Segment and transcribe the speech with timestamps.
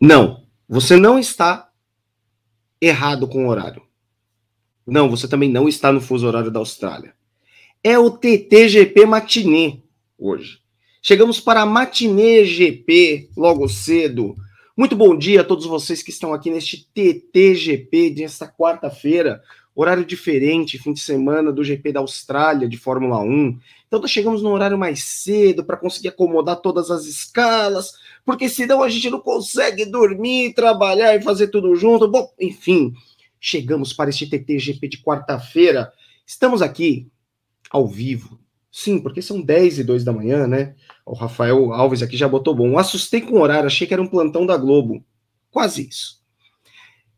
[0.00, 1.70] Não, você não está
[2.80, 3.82] errado com o horário.
[4.86, 7.14] Não, você também não está no fuso horário da Austrália.
[7.84, 9.82] É o TTGP matinê
[10.18, 10.58] hoje.
[11.02, 14.34] Chegamos para a matinê GP logo cedo.
[14.74, 19.42] Muito bom dia a todos vocês que estão aqui neste TTGP desta quarta-feira,
[19.74, 23.58] horário diferente, fim de semana do GP da Austrália de Fórmula 1.
[23.86, 27.92] Então chegamos no horário mais cedo para conseguir acomodar todas as escalas,
[28.24, 32.08] porque senão a gente não consegue dormir, trabalhar e fazer tudo junto.
[32.08, 32.92] Bom, enfim,
[33.40, 35.92] chegamos para este TTGP de quarta-feira.
[36.26, 37.08] Estamos aqui
[37.70, 38.38] ao vivo.
[38.70, 40.76] Sim, porque são 10 e 2 da manhã, né?
[41.04, 42.78] O Rafael Alves aqui já botou bom.
[42.78, 45.04] Assustei com o horário, achei que era um plantão da Globo.
[45.50, 46.20] Quase isso.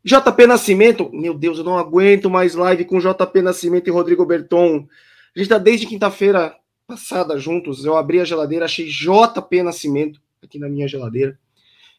[0.03, 4.87] JP Nascimento, meu Deus, eu não aguento mais live com JP Nascimento e Rodrigo Berton.
[5.35, 6.55] A gente tá desde quinta-feira
[6.87, 7.85] passada juntos.
[7.85, 11.37] Eu abri a geladeira, achei JP Nascimento aqui na minha geladeira.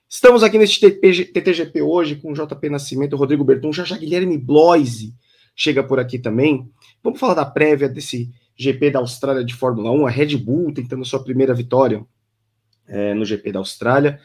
[0.09, 5.15] Estamos aqui neste TTGP hoje com JP Nascimento, Rodrigo Berton, já já Guilherme Bloise
[5.55, 6.69] chega por aqui também.
[7.03, 11.05] Vamos falar da prévia desse GP da Austrália de Fórmula 1, a Red Bull tentando
[11.05, 12.05] sua primeira vitória
[12.87, 14.21] é, no GP da Austrália.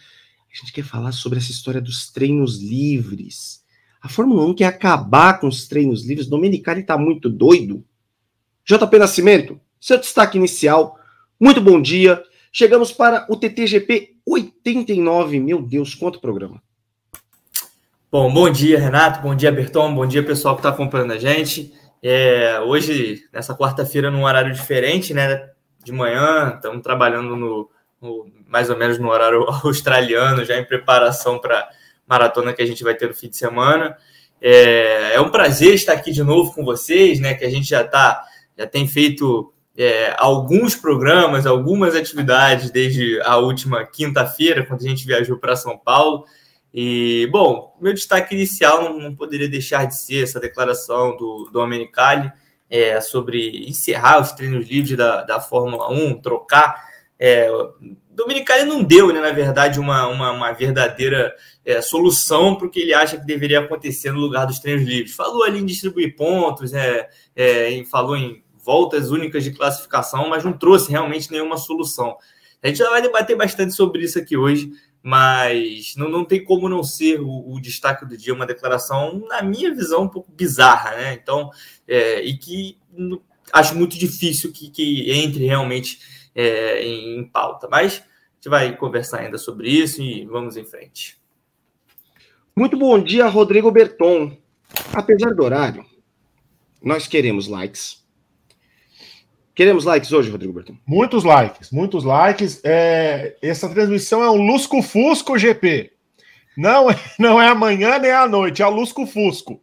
[0.51, 3.63] A gente quer falar sobre essa história dos treinos livres.
[4.01, 6.27] A Fórmula 1 quer acabar com os treinos livres.
[6.27, 7.85] Domenicali está muito doido.
[8.65, 10.97] JP Nascimento, seu destaque inicial.
[11.39, 12.21] Muito bom dia.
[12.51, 15.39] Chegamos para o TTGP 89.
[15.39, 16.61] Meu Deus, quanto programa.
[18.11, 19.21] Bom, bom dia, Renato.
[19.21, 19.93] Bom dia, Berton.
[19.93, 21.71] Bom dia, pessoal que está acompanhando a gente.
[22.01, 25.49] É, hoje, nessa quarta-feira, num horário diferente, né?
[25.83, 27.69] De manhã, estamos trabalhando no,
[28.01, 31.69] no, mais ou menos no horário australiano, já em preparação para
[32.07, 33.95] maratona que a gente vai ter no fim de semana.
[34.41, 37.35] É, é, um prazer estar aqui de novo com vocês, né?
[37.35, 38.23] Que a gente já tá,
[38.57, 45.07] já tem feito é, alguns programas, algumas atividades desde a última quinta-feira, quando a gente
[45.07, 46.25] viajou para São Paulo.
[46.73, 52.29] E, bom, meu destaque inicial não, poderia deixar de ser essa declaração do, do Americali
[52.69, 56.89] é, sobre encerrar os treinos livres da, da Fórmula 1, trocar.
[57.17, 57.49] É,
[58.09, 62.81] Dominicali não deu, né, na verdade, uma, uma, uma verdadeira é, solução para o que
[62.81, 65.15] ele acha que deveria acontecer no lugar dos treinos livres.
[65.15, 70.53] Falou ali em distribuir pontos, é, é, falou em voltas únicas de classificação, mas não
[70.53, 72.15] trouxe realmente nenhuma solução.
[72.61, 74.71] A gente já vai debater bastante sobre isso aqui hoje,
[75.01, 79.41] mas não, não tem como não ser o, o, destaque do dia uma declaração, na
[79.41, 81.13] minha visão, um pouco bizarra, né?
[81.13, 81.49] Então,
[81.87, 82.77] é, e que
[83.51, 85.99] acho muito difícil que, que entre realmente
[86.35, 87.67] é, em, em, pauta.
[87.71, 91.17] Mas a gente vai conversar ainda sobre isso e vamos em frente.
[92.55, 94.37] Muito bom dia, Rodrigo Berton.
[94.93, 95.83] Apesar do horário,
[96.83, 97.99] nós queremos likes,
[99.59, 100.77] Queremos likes hoje, Rodrigo Berton.
[100.87, 102.61] Muitos likes, muitos likes.
[102.63, 105.91] É, essa transmissão é um Lusco Fusco GP.
[106.55, 109.61] Não é, não é amanhã nem à noite, é o Lusco Fusco.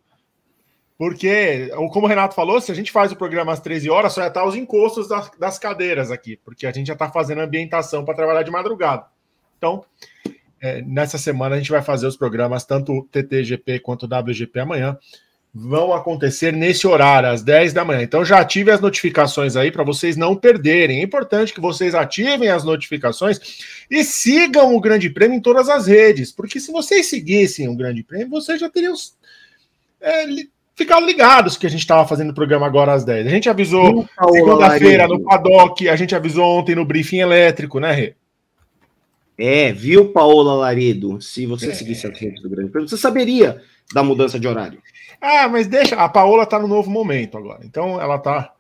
[0.98, 4.20] Porque, como o Renato falou, se a gente faz o programa às 13 horas, só
[4.20, 8.04] ia estar os encostos das, das cadeiras aqui, porque a gente já está fazendo ambientação
[8.04, 9.06] para trabalhar de madrugada.
[9.56, 9.82] Então,
[10.60, 14.60] é, nessa semana a gente vai fazer os programas, tanto o TTGP quanto o WGP
[14.60, 14.98] amanhã
[15.58, 18.02] vão acontecer nesse horário, às 10 da manhã.
[18.02, 21.00] Então já ative as notificações aí para vocês não perderem.
[21.00, 23.40] É importante que vocês ativem as notificações
[23.90, 28.02] e sigam o Grande Prêmio em todas as redes, porque se vocês seguissem o Grande
[28.02, 28.92] Prêmio, vocês já teriam
[29.98, 30.26] é,
[30.74, 33.26] ficado ligados que a gente estava fazendo o programa agora às 10.
[33.26, 38.14] A gente avisou segunda-feira no paddock, a gente avisou ontem no briefing elétrico, né, Rê?
[39.38, 41.20] É, viu, Paola Laredo?
[41.20, 41.74] Se você é.
[41.74, 43.62] seguisse as redes do Grande Prêmio, você saberia
[43.94, 44.82] da mudança de horário.
[45.20, 45.96] Ah, mas deixa.
[45.96, 47.60] A Paola está no novo momento agora.
[47.64, 48.52] Então ela está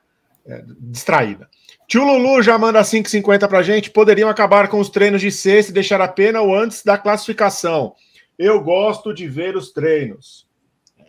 [0.46, 1.48] é, distraída.
[1.88, 3.90] Tio Lulu já manda 5,50 para gente.
[3.90, 7.94] Poderiam acabar com os treinos de sexta e deixar a pena ou antes da classificação.
[8.38, 10.46] Eu gosto de ver os treinos.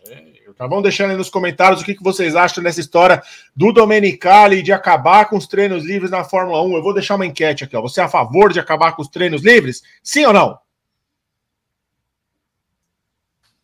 [0.09, 0.23] É,
[0.55, 0.81] tá bom?
[0.81, 3.21] Deixando aí nos comentários o que, que vocês acham dessa história
[3.55, 6.75] do Domenicali de acabar com os treinos livres na Fórmula 1.
[6.75, 7.75] Eu vou deixar uma enquete aqui.
[7.75, 7.81] Ó.
[7.81, 9.81] Você é a favor de acabar com os treinos livres?
[10.03, 10.57] Sim ou não?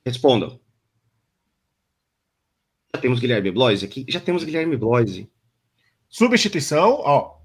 [0.05, 0.59] Respondam.
[2.95, 4.05] Já temos Guilherme Bloise aqui?
[4.07, 5.27] Já temos Guilherme Bloise.
[6.07, 7.37] Substituição, ó.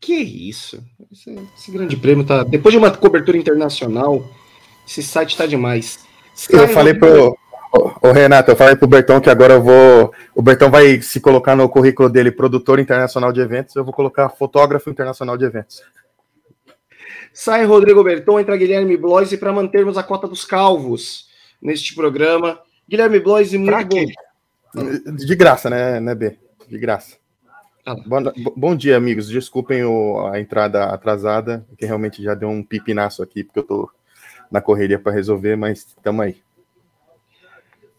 [0.00, 0.80] Que isso?
[1.10, 2.44] Esse, esse, grande prêmio tá.
[2.44, 4.24] Depois de uma cobertura internacional,
[4.86, 6.06] esse site tá demais.
[6.50, 7.36] eu falei pro.
[8.00, 10.14] Ô, Renato, eu falei pro Bertão que agora eu vou.
[10.32, 14.28] O Bertão vai se colocar no currículo dele, produtor internacional de eventos, eu vou colocar
[14.28, 15.82] fotógrafo internacional de eventos.
[17.32, 21.26] Sai Rodrigo Berton, entra Guilherme Bloise para mantermos a cota dos calvos
[21.60, 22.58] neste programa.
[22.88, 25.14] Guilherme Bloise, muito bom.
[25.16, 26.38] De graça, né, né, B?
[26.68, 27.16] De graça.
[27.84, 28.18] Tá bom,
[28.56, 29.28] bom, dia, amigos.
[29.28, 33.90] Desculpem o, a entrada atrasada, que realmente já deu um pipinaço aqui, porque eu tô
[34.50, 36.36] na correria para resolver, mas estamos aí.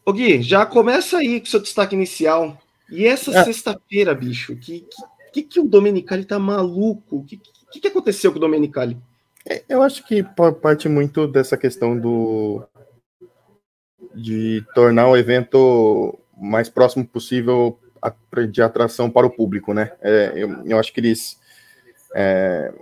[0.06, 2.57] Ô Gui, já começa aí com o seu destaque inicial.
[2.90, 3.44] E essa é.
[3.44, 4.86] sexta-feira, bicho, que,
[5.33, 7.18] que, que, o Domenicali tá maluco?
[7.18, 7.42] O que,
[7.72, 8.98] que, que aconteceu com o Domenicali?
[9.50, 10.24] É, eu acho que
[10.62, 12.63] parte muito dessa questão do
[14.18, 17.80] de tornar o evento mais próximo possível
[18.50, 19.92] de atração para o público, né?
[20.02, 21.40] É, eu, eu, acho que eles.
[22.16, 22.74] É,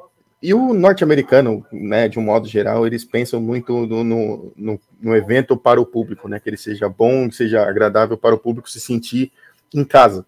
[0.42, 4.04] e o norte-americano, né, de um modo geral, eles pensam muito no,
[4.56, 6.40] no, no, evento para o público, né?
[6.40, 9.32] Que ele seja bom, que seja agradável para o público se sentir
[9.74, 10.26] em casa.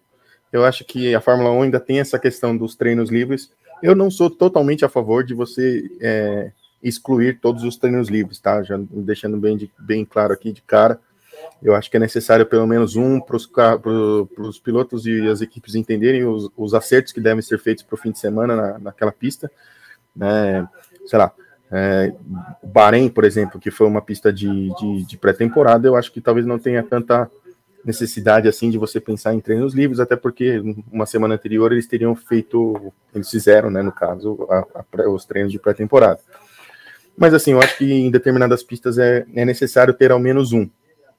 [0.52, 3.52] Eu acho que a Fórmula 1 ainda tem essa questão dos treinos livres.
[3.82, 6.50] Eu não sou totalmente a favor de você é,
[6.82, 8.62] excluir todos os treinos livres, tá?
[8.62, 11.00] Já deixando bem, de, bem claro aqui de cara.
[11.62, 16.24] Eu acho que é necessário pelo menos um para os pilotos e as equipes entenderem
[16.24, 19.50] os, os acertos que devem ser feitos para o fim de semana na, naquela pista.
[20.14, 20.68] Né?
[21.06, 21.32] Sei lá,
[21.70, 22.12] é,
[22.62, 26.46] Bahrein, por exemplo, que foi uma pista de, de, de pré-temporada, eu acho que talvez
[26.46, 27.30] não tenha tanta
[27.84, 32.14] necessidade assim de você pensar em treinos livres, até porque uma semana anterior eles teriam
[32.14, 36.20] feito, eles fizeram, né, no caso, a, a, os treinos de pré-temporada.
[37.18, 40.68] Mas assim, eu acho que em determinadas pistas é, é necessário ter ao menos um.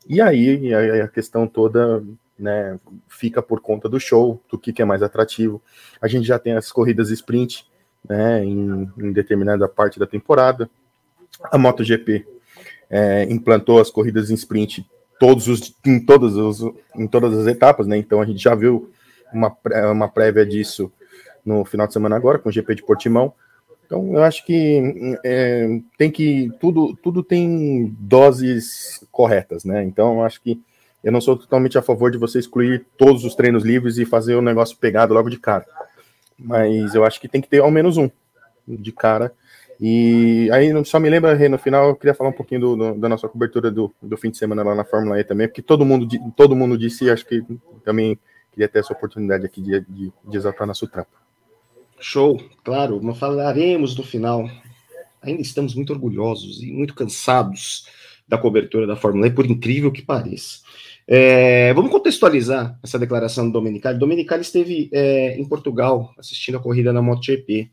[0.07, 2.01] E aí a, questão toda
[2.37, 2.79] né,
[3.09, 5.61] fica por conta do show, do que, que, é mais atrativo.
[6.01, 7.67] A gente já tem as corridas sprint
[8.07, 10.69] né, em, em determinada parte da temporada.
[11.51, 12.25] A MotoGP
[12.89, 17.85] é, implantou as corridas em sprint todos os, em, todos os, em todas as etapas,
[17.85, 17.97] né?
[17.97, 18.89] Então a gente já viu
[19.33, 19.55] uma,
[19.91, 20.91] uma prévia disso
[21.45, 23.33] no final de semana agora, com o GP de Portimão.
[23.89, 26.51] Então, eu acho que é, tem que.
[26.59, 29.83] Tudo, tudo tem doses corretas, né?
[29.83, 30.61] Então, eu acho que
[31.03, 34.35] eu não sou totalmente a favor de você excluir todos os treinos livres e fazer
[34.35, 35.65] o negócio pegado logo de cara.
[36.37, 38.11] Mas eu acho que tem que ter ao menos um
[38.67, 39.33] de cara.
[39.81, 43.09] E aí, só me lembra, no final, eu queria falar um pouquinho do, do, da
[43.09, 46.07] nossa cobertura do, do fim de semana lá na Fórmula E também, porque todo mundo,
[46.35, 47.43] todo mundo disse, acho que
[47.83, 48.19] também
[48.51, 51.09] queria ter essa oportunidade aqui de, de, de exaltar nosso trampo.
[51.99, 54.49] Show, claro, mas falaremos no final.
[55.21, 57.87] Ainda estamos muito orgulhosos e muito cansados
[58.27, 60.59] da cobertura da Fórmula E, por incrível que pareça.
[61.07, 63.97] É, vamos contextualizar essa declaração do Domenicali.
[63.97, 67.71] Domenicali esteve é, em Portugal assistindo a corrida na MotoGP.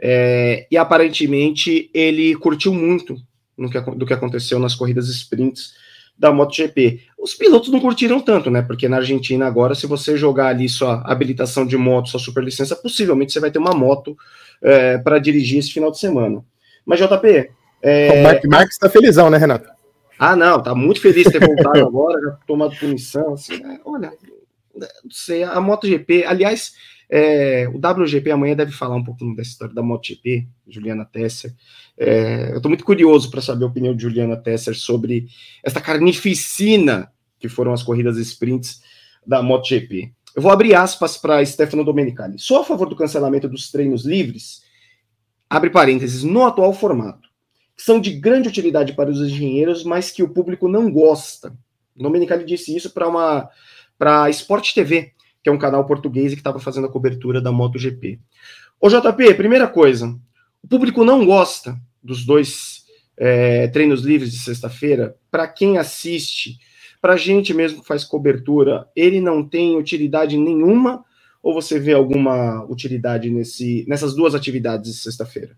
[0.00, 3.16] É, e aparentemente ele curtiu muito
[3.56, 5.74] que, do que aconteceu nas corridas sprints
[6.18, 7.00] da MotoGP.
[7.18, 8.62] Os pilotos não curtiram tanto, né?
[8.62, 13.32] Porque na Argentina agora, se você jogar ali sua habilitação de moto, sua superlicença, possivelmente
[13.32, 14.16] você vai ter uma moto
[14.60, 16.44] é, para dirigir esse final de semana.
[16.84, 17.50] Mas JP,
[17.82, 18.20] é...
[18.20, 19.68] o Mark Marques está felizão, né, Renato?
[20.18, 23.34] Ah, não, tá muito feliz de ter voltado agora, já tomado punição.
[23.34, 23.78] Assim, né?
[23.84, 24.12] olha,
[24.74, 26.72] não sei, a MotoGP, aliás,
[27.10, 31.54] é, o WGP amanhã deve falar um pouquinho dessa história da MotoGP, Juliana Tesser.
[31.96, 35.26] É, eu estou muito curioso para saber a opinião de Juliana Tesser sobre
[35.64, 38.82] essa carnificina que foram as corridas sprints
[39.26, 40.12] da MotoGP.
[40.36, 42.38] Eu vou abrir aspas para Stefano Domenicali.
[42.38, 44.62] Sou a favor do cancelamento dos treinos livres,
[45.48, 47.28] abre parênteses, no atual formato,
[47.74, 51.56] que são de grande utilidade para os engenheiros, mas que o público não gosta.
[51.96, 53.48] Domenicali disse isso para uma
[53.98, 55.12] para Sport TV,
[55.48, 58.20] que é um canal português que estava fazendo a cobertura da MotoGP.
[58.78, 60.14] Ô JP, primeira coisa,
[60.62, 62.82] o público não gosta dos dois
[63.16, 65.16] é, treinos livres de sexta-feira.
[65.30, 66.58] Para quem assiste,
[67.00, 71.02] para a gente mesmo que faz cobertura, ele não tem utilidade nenhuma?
[71.42, 75.56] Ou você vê alguma utilidade nesse, nessas duas atividades de sexta-feira?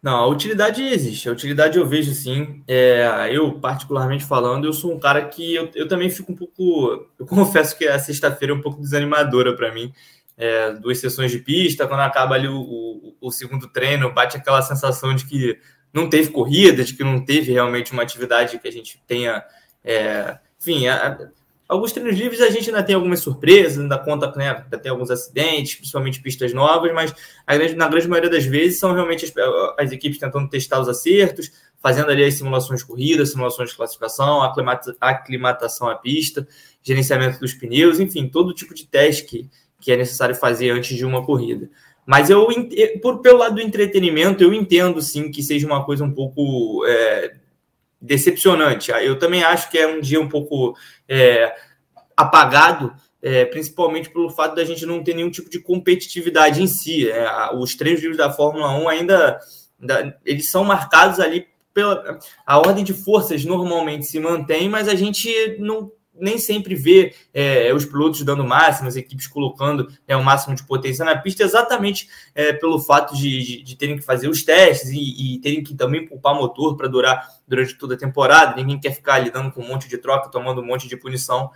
[0.00, 1.28] Não, a utilidade existe.
[1.28, 2.62] A utilidade eu vejo sim.
[2.68, 7.06] É, eu, particularmente falando, eu sou um cara que eu, eu também fico um pouco.
[7.18, 9.92] Eu confesso que a sexta-feira é um pouco desanimadora para mim.
[10.36, 14.62] É, duas sessões de pista, quando acaba ali o, o, o, segundo treino, bate aquela
[14.62, 15.58] sensação de que
[15.92, 19.44] não teve corrida, de que não teve realmente uma atividade que a gente tenha.
[19.82, 21.18] É, enfim, a,
[21.68, 25.74] Alguns treinos livres a gente ainda tem algumas surpresas, ainda conta, né, tem alguns acidentes,
[25.74, 27.14] principalmente pistas novas, mas
[27.46, 29.32] grande, na grande maioria das vezes são realmente as,
[29.78, 34.42] as, equipes tentando testar os acertos, fazendo ali as simulações de corrida, simulações de classificação,
[34.42, 36.48] aclimata, aclimatação à pista,
[36.82, 41.04] gerenciamento dos pneus, enfim, todo tipo de teste que, que é necessário fazer antes de
[41.04, 41.68] uma corrida.
[42.06, 42.48] Mas eu,
[43.02, 47.34] por, pelo lado do entretenimento, eu entendo sim que seja uma coisa um pouco é,
[48.00, 48.90] decepcionante.
[48.90, 50.76] Eu também acho que é um dia um pouco
[51.08, 51.54] é,
[52.16, 57.10] apagado, é, principalmente pelo fato da gente não ter nenhum tipo de competitividade em si.
[57.10, 59.38] É, os treinos livres da Fórmula 1 ainda,
[59.80, 64.94] ainda, eles são marcados ali pela a ordem de forças normalmente se mantém, mas a
[64.94, 70.16] gente não nem sempre vê é, os pilotos dando o máximo, as equipes colocando é,
[70.16, 74.04] o máximo de potência na pista, exatamente é, pelo fato de, de, de, terem que
[74.04, 77.98] fazer os testes e, e terem que também poupar motor para durar durante toda a
[77.98, 78.56] temporada.
[78.56, 81.50] Ninguém quer ficar lidando com um monte de troca, tomando um monte de punição.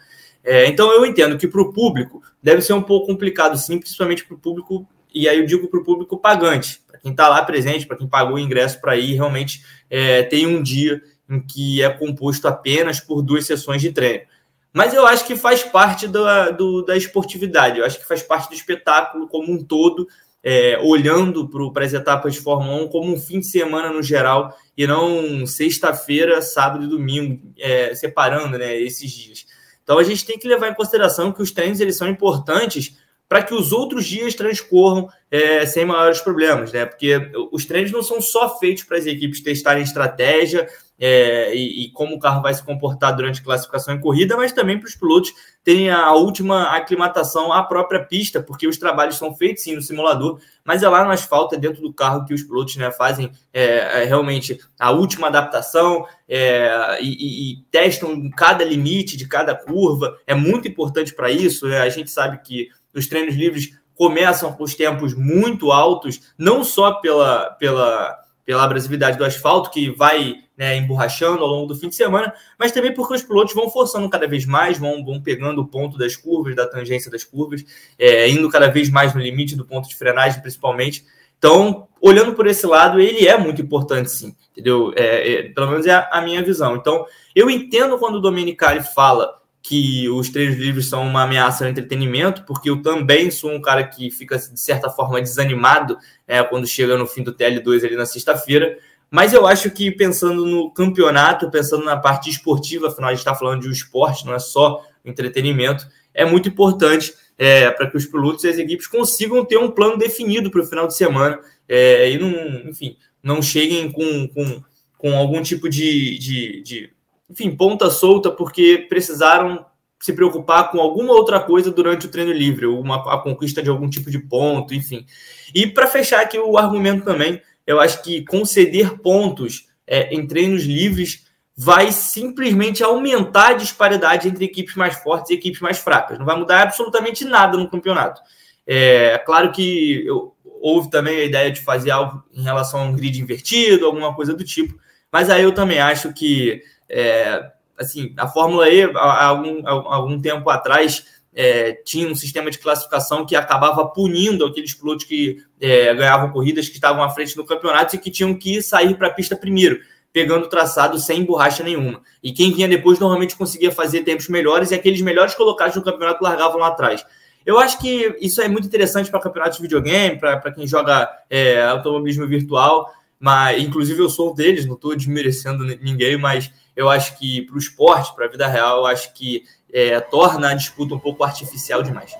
[0.44, 4.24] É, então eu entendo que para o público deve ser um pouco complicado, sim, principalmente
[4.24, 7.42] para o público, e aí eu digo para o público pagante, para quem está lá
[7.44, 11.82] presente, para quem pagou o ingresso para ir, realmente é, tem um dia em que
[11.82, 14.24] é composto apenas por duas sessões de treino.
[14.72, 18.48] Mas eu acho que faz parte da, do, da esportividade, eu acho que faz parte
[18.48, 20.08] do espetáculo como um todo,
[20.42, 24.56] é, olhando para as etapas de Fórmula 1 como um fim de semana no geral,
[24.76, 29.46] e não sexta-feira, sábado e domingo, é, separando né, esses dias.
[29.84, 32.96] Então a gente tem que levar em consideração que os treinos eles são importantes
[33.32, 36.84] para que os outros dias transcorram é, sem maiores problemas, né?
[36.84, 40.68] Porque os treinos não são só feitos para as equipes testarem estratégia
[41.00, 44.78] é, e, e, como o carro vai se comportar durante classificação em corrida, mas também
[44.78, 45.32] para os pilotos
[45.64, 50.38] terem a última aclimatação à própria pista, porque os trabalhos são feitos sim no simulador,
[50.62, 54.02] mas é lá no asfalto, é dentro do carro que os pilotos né, fazem é,
[54.02, 60.18] é realmente a última adaptação é, e, e, testam cada limite de cada curva.
[60.26, 61.66] É muito importante para isso.
[61.66, 61.80] Né?
[61.80, 66.92] A gente sabe que os treinos livres começam com os tempos muito altos, não só
[66.94, 71.94] pela, pela pela abrasividade do asfalto, que vai né, emborrachando ao longo do fim de
[71.94, 75.66] semana, mas também porque os pilotos vão forçando cada vez mais, vão, vão pegando o
[75.66, 77.64] ponto das curvas, da tangência das curvas,
[77.98, 81.04] é, indo cada vez mais no limite do ponto de frenagem, principalmente.
[81.38, 84.92] Então, olhando por esse lado, ele é muito importante, sim, entendeu?
[84.94, 86.76] É, é, pelo menos é a, a minha visão.
[86.76, 91.70] Então, eu entendo quando o Domenicali fala que os treinos livres são uma ameaça ao
[91.70, 96.66] entretenimento, porque eu também sou um cara que fica, de certa forma, desanimado é, quando
[96.66, 98.76] chega no fim do TL2 ali na sexta-feira.
[99.08, 103.34] Mas eu acho que pensando no campeonato, pensando na parte esportiva, afinal a gente está
[103.34, 108.06] falando de um esporte, não é só entretenimento, é muito importante é, para que os
[108.06, 111.38] pilotos e as equipes consigam ter um plano definido para o final de semana
[111.68, 114.62] é, e não, enfim, não cheguem com, com,
[114.98, 116.92] com algum tipo de, de, de
[117.32, 119.64] enfim, ponta solta porque precisaram
[119.98, 123.88] se preocupar com alguma outra coisa durante o treino livre, uma, a conquista de algum
[123.88, 125.06] tipo de ponto, enfim.
[125.54, 130.64] E para fechar aqui o argumento também, eu acho que conceder pontos é, em treinos
[130.64, 131.24] livres
[131.56, 136.18] vai simplesmente aumentar a disparidade entre equipes mais fortes e equipes mais fracas.
[136.18, 138.20] Não vai mudar absolutamente nada no campeonato.
[138.66, 142.94] É claro que eu, houve também a ideia de fazer algo em relação a um
[142.94, 144.78] grid invertido, alguma coisa do tipo,
[145.10, 146.62] mas aí eu também acho que
[146.92, 152.50] é, assim, a Fórmula E, há algum, há algum tempo atrás, é, tinha um sistema
[152.50, 157.36] de classificação que acabava punindo aqueles pilotos que é, ganhavam corridas que estavam à frente
[157.36, 159.80] no campeonato e que tinham que sair para a pista primeiro,
[160.12, 162.02] pegando o traçado sem borracha nenhuma.
[162.22, 166.22] E quem vinha depois normalmente conseguia fazer tempos melhores e aqueles melhores colocados no campeonato
[166.22, 167.04] largavam lá atrás.
[167.44, 171.62] Eu acho que isso é muito interessante para campeonatos de videogame, para quem joga é,
[171.62, 177.18] automobilismo virtual, mas inclusive eu sou um deles, não estou desmerecendo ninguém, mas eu acho
[177.18, 180.94] que para o esporte, para a vida real, eu acho que é, torna a disputa
[180.94, 182.12] um pouco artificial demais.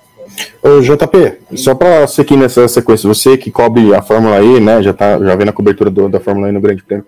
[0.61, 4.93] Ô, JP, só para seguir nessa sequência, você que cobre a Fórmula E, né, já,
[4.93, 7.05] tá, já vem na cobertura do, da Fórmula E no Grande Prêmio,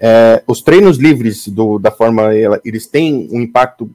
[0.00, 3.90] é, os treinos livres do, da Fórmula E, eles têm um impacto,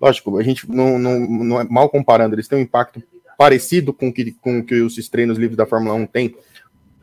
[0.00, 3.02] lógico, a gente não, não, não é mal comparando, eles têm um impacto
[3.36, 6.34] parecido com que, com que os treinos livres da Fórmula 1 têm,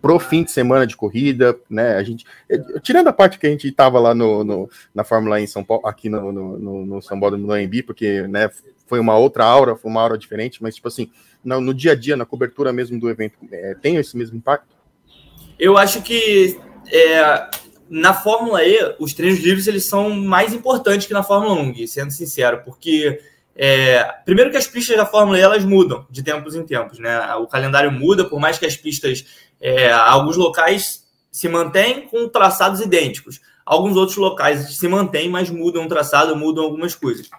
[0.01, 1.95] pro fim de semana de corrida, né?
[1.95, 2.25] A gente,
[2.81, 5.85] tirando a parte que a gente estava lá no, no, na Fórmula em São Paulo,
[5.85, 8.49] aqui no, no, no São Paulo no AMB, porque né,
[8.87, 11.09] foi uma outra aura, foi uma aura diferente, mas tipo assim,
[11.43, 14.75] no, no dia a dia, na cobertura mesmo do evento, é, tem esse mesmo impacto?
[15.57, 16.57] Eu acho que
[16.91, 17.49] é,
[17.89, 22.11] na Fórmula E, os treinos livres eles são mais importantes que na Fórmula 1, sendo
[22.11, 23.19] sincero, porque
[23.61, 27.35] é, primeiro que as pistas da Fórmula E elas mudam de tempos em tempos, né?
[27.35, 29.25] O calendário muda, por mais que as pistas,
[29.59, 35.85] é, alguns locais se mantêm com traçados idênticos, alguns outros locais se mantêm, mas mudam
[35.85, 37.29] o traçado, mudam algumas coisas.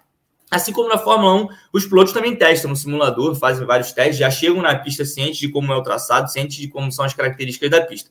[0.50, 4.30] Assim como na Fórmula 1, os pilotos também testam no simulador, fazem vários testes, já
[4.30, 7.70] chegam na pista cientes de como é o traçado, cientes de como são as características
[7.70, 8.10] da pista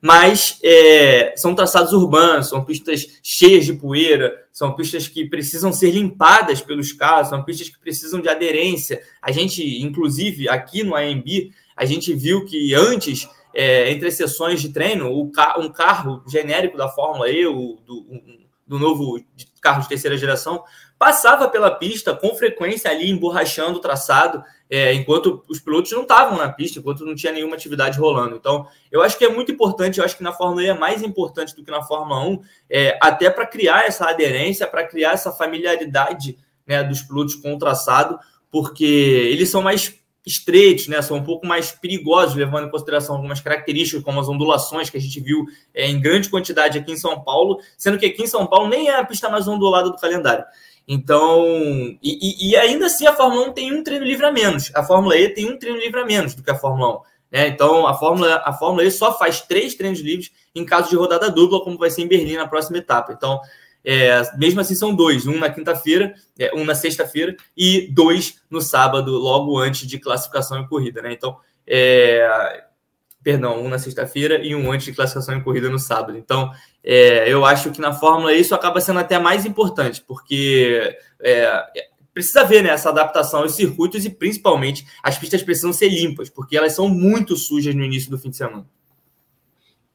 [0.00, 5.90] mas é, são traçados urbanos, são pistas cheias de poeira, são pistas que precisam ser
[5.90, 9.02] limpadas pelos carros, são pistas que precisam de aderência.
[9.20, 14.70] A gente, inclusive, aqui no AMB, a gente viu que antes, é, entre sessões de
[14.70, 19.18] treino, o, um carro genérico da Fórmula E, o, do, um, do novo
[19.62, 20.62] carro de terceira geração,
[20.98, 26.36] passava pela pista com frequência ali, emborrachando o traçado, é, enquanto os pilotos não estavam
[26.36, 28.36] na pista, enquanto não tinha nenhuma atividade rolando.
[28.36, 31.02] Então, eu acho que é muito importante, eu acho que na Fórmula E é mais
[31.02, 35.32] importante do que na Fórmula 1, é, até para criar essa aderência, para criar essa
[35.32, 36.36] familiaridade
[36.66, 38.18] né, dos pilotos com o traçado,
[38.50, 43.40] porque eles são mais estreitos, né, são um pouco mais perigosos, levando em consideração algumas
[43.40, 45.44] características, como as ondulações que a gente viu
[45.74, 48.88] é, em grande quantidade aqui em São Paulo, sendo que aqui em São Paulo nem
[48.88, 50.44] é a pista mais ondulada do calendário.
[50.86, 51.44] Então,
[52.02, 55.18] e, e, ainda assim a Fórmula 1 tem um treino livre a menos, a Fórmula
[55.18, 57.00] E tem um treino livre a menos do que a Fórmula 1.
[57.30, 57.48] Né?
[57.48, 61.30] Então, a Fórmula, a Fórmula E só faz três treinos livres em caso de rodada
[61.30, 63.12] dupla, como vai ser em Berlim na próxima etapa.
[63.12, 63.38] Então,
[63.84, 68.60] é, mesmo assim, são dois: um na quinta-feira, é, um na sexta-feira e dois no
[68.60, 71.02] sábado, logo antes de classificação e corrida.
[71.02, 71.12] Né?
[71.12, 72.64] Então, é,
[73.22, 76.16] perdão, um na sexta-feira e um antes de classificação e corrida no sábado.
[76.16, 76.50] Então,
[76.82, 81.64] é, eu acho que na Fórmula isso acaba sendo até mais importante, porque é,
[82.14, 86.56] precisa ver né, essa adaptação aos circuitos e principalmente as pistas precisam ser limpas, porque
[86.56, 88.66] elas são muito sujas no início do fim de semana.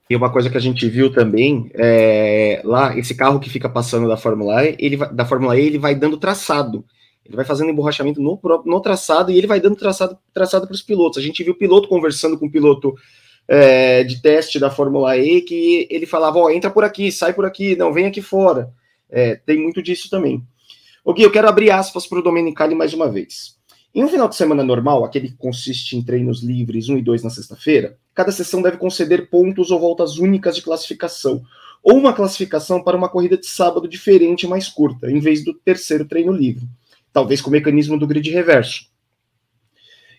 [0.09, 4.07] E uma coisa que a gente viu também, é, lá, esse carro que fica passando
[4.07, 6.85] da Fórmula E, ele da Fórmula E, ele vai dando traçado.
[7.25, 10.81] Ele vai fazendo emborrachamento no, no traçado e ele vai dando traçado traçado para os
[10.81, 11.17] pilotos.
[11.17, 12.93] A gente viu o piloto conversando com o piloto
[13.47, 17.33] é, de teste da Fórmula E que ele falava: Ó, oh, entra por aqui, sai
[17.33, 18.73] por aqui, não, vem aqui fora.
[19.09, 20.43] É, tem muito disso também.
[21.05, 23.57] Ok, eu quero abrir aspas para o Domenicali mais uma vez.
[23.95, 27.23] Em um final de semana normal, aquele que consiste em treinos livres 1 e 2
[27.23, 31.43] na sexta-feira, cada sessão deve conceder pontos ou voltas únicas de classificação,
[31.83, 35.53] ou uma classificação para uma corrida de sábado diferente e mais curta, em vez do
[35.53, 36.67] terceiro treino livre,
[37.11, 38.87] talvez com o mecanismo do grid reverso.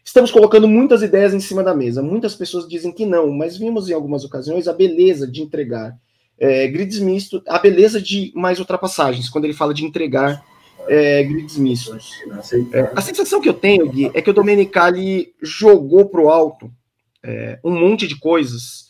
[0.05, 2.01] Estamos colocando muitas ideias em cima da mesa.
[2.01, 5.99] Muitas pessoas dizem que não, mas vimos em algumas ocasiões a beleza de entregar
[6.39, 10.45] é, grids mistos, a beleza de mais ultrapassagens, quando ele fala de entregar
[10.89, 12.13] é, grids mistos.
[12.73, 16.71] É, a sensação que eu tenho, Gui, é que o Domenicali jogou para o alto
[17.23, 18.89] é, um monte de coisas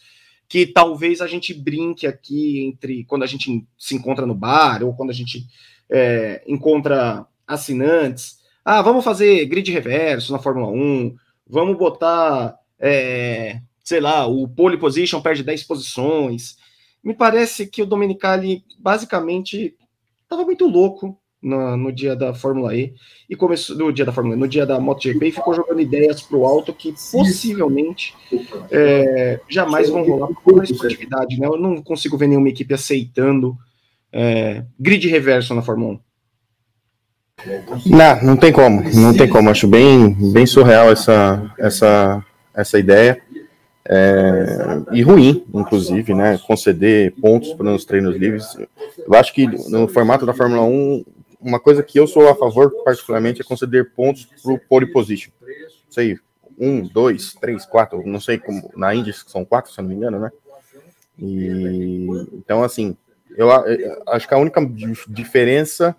[0.49, 4.95] que talvez a gente brinque aqui entre quando a gente se encontra no bar ou
[4.95, 5.47] quando a gente
[5.88, 8.38] é, encontra assinantes.
[8.64, 11.14] Ah, vamos fazer grid reverso na Fórmula 1,
[11.47, 16.57] vamos botar, é, sei lá, o pole position perde 10 posições.
[17.03, 19.77] Me parece que o Domenicali basicamente
[20.23, 22.94] estava muito louco no, no, dia da Fórmula E
[23.28, 26.22] e começou no dia da Fórmula E, no dia da MotoGP e ficou jogando ideias
[26.22, 28.14] para o alto que possivelmente
[28.70, 31.46] é, jamais vão rolar por uma esportividade, né?
[31.46, 33.57] Eu não consigo ver nenhuma equipe aceitando
[34.12, 35.98] é, grid reverso na Fórmula 1.
[37.87, 39.50] Não, não tem como, não tem como.
[39.50, 43.20] Acho bem, bem surreal essa, essa, essa ideia.
[43.87, 46.38] É, e ruim, inclusive, né?
[46.46, 48.57] Conceder pontos para os treinos livres.
[49.07, 51.04] Eu acho que no formato da Fórmula 1
[51.44, 55.30] uma coisa que eu sou a favor, particularmente, é conceder pontos para o pole position.
[55.96, 56.18] Aí,
[56.59, 59.96] um, dois, três, quatro, não sei como, na Indy são quatro, se eu não me
[59.96, 60.33] engano, né?
[61.18, 62.96] E, então, assim,
[63.37, 64.61] eu, eu acho que a única
[65.09, 65.94] diferença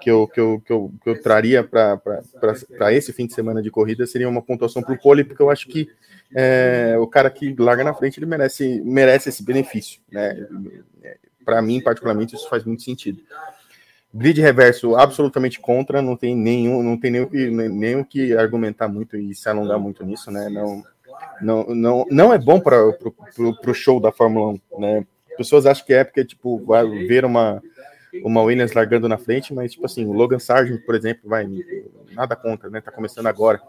[0.00, 3.70] que eu, que eu, que eu, que eu traria para esse fim de semana de
[3.70, 5.88] corrida seria uma pontuação para o pole, porque eu acho que
[6.34, 10.46] é, o cara que larga na frente ele merece, merece esse benefício, né?
[11.44, 13.22] Para mim, particularmente, isso faz muito sentido.
[14.16, 18.34] Grid reverso absolutamente contra, não tem nenhum, não tem nem o que, nem o que
[18.34, 20.48] argumentar muito e se alongar muito nisso, né?
[20.48, 20.82] Não,
[21.40, 25.06] não, não, não é bom para o show da Fórmula 1, né?
[25.36, 27.62] Pessoas acham que é porque, tipo, vai ver uma,
[28.24, 31.46] uma Williams largando na frente, mas, tipo assim, o Logan Sargent, por exemplo, vai
[32.12, 32.80] nada contra, né?
[32.80, 33.60] Tá começando agora.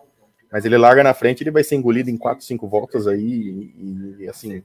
[0.50, 4.16] Mas ele larga na frente, ele vai ser engolido em 4, 5 voltas aí, e,
[4.20, 4.64] e assim,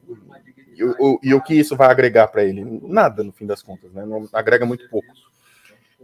[0.76, 2.64] e, o, e o que isso vai agregar para ele?
[2.84, 4.06] Nada, no fim das contas, né?
[4.06, 5.08] Não agrega muito pouco.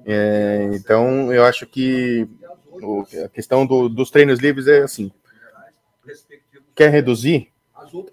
[0.05, 2.27] É, então, eu acho que
[2.71, 5.11] o, a questão do, dos treinos livres é assim:
[6.75, 7.49] quer reduzir?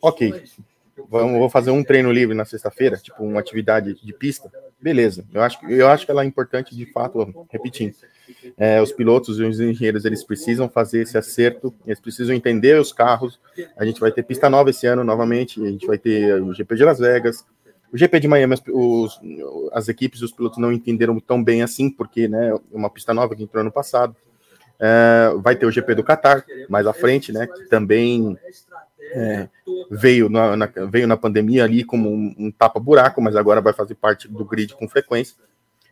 [0.01, 0.43] Ok.
[1.09, 4.51] Vamos, vou fazer um treino livre na sexta-feira, tipo uma atividade de pista.
[4.81, 5.25] Beleza.
[5.33, 7.95] Eu acho, eu acho que ela é importante, de fato, repetindo.
[8.57, 12.91] É, os pilotos e os engenheiros eles precisam fazer esse acerto, eles precisam entender os
[12.91, 13.39] carros.
[13.77, 16.75] A gente vai ter pista nova esse ano novamente, a gente vai ter o GP
[16.75, 17.45] de Las Vegas,
[17.91, 19.19] o GP de Miami, os,
[19.71, 23.35] as equipes e os pilotos não entenderam tão bem assim, porque né, uma pista nova
[23.35, 24.15] que entrou ano passado.
[24.77, 27.47] É, vai ter o GP do Qatar mais à frente, né?
[27.47, 28.37] Que também
[29.13, 29.47] é,
[29.89, 33.95] veio, na, na, veio na pandemia ali como um, um tapa-buraco, mas agora vai fazer
[33.95, 35.35] parte do grid com frequência.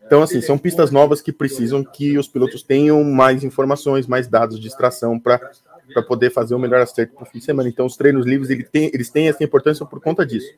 [0.06, 4.60] Então, assim, são pistas novas que precisam que os pilotos tenham mais informações, mais dados
[4.60, 5.40] de extração para
[6.08, 7.70] poder fazer o melhor acerto para o fim de semana.
[7.70, 10.52] Então, os treinos livres ele tem, eles têm essa importância por conta disso.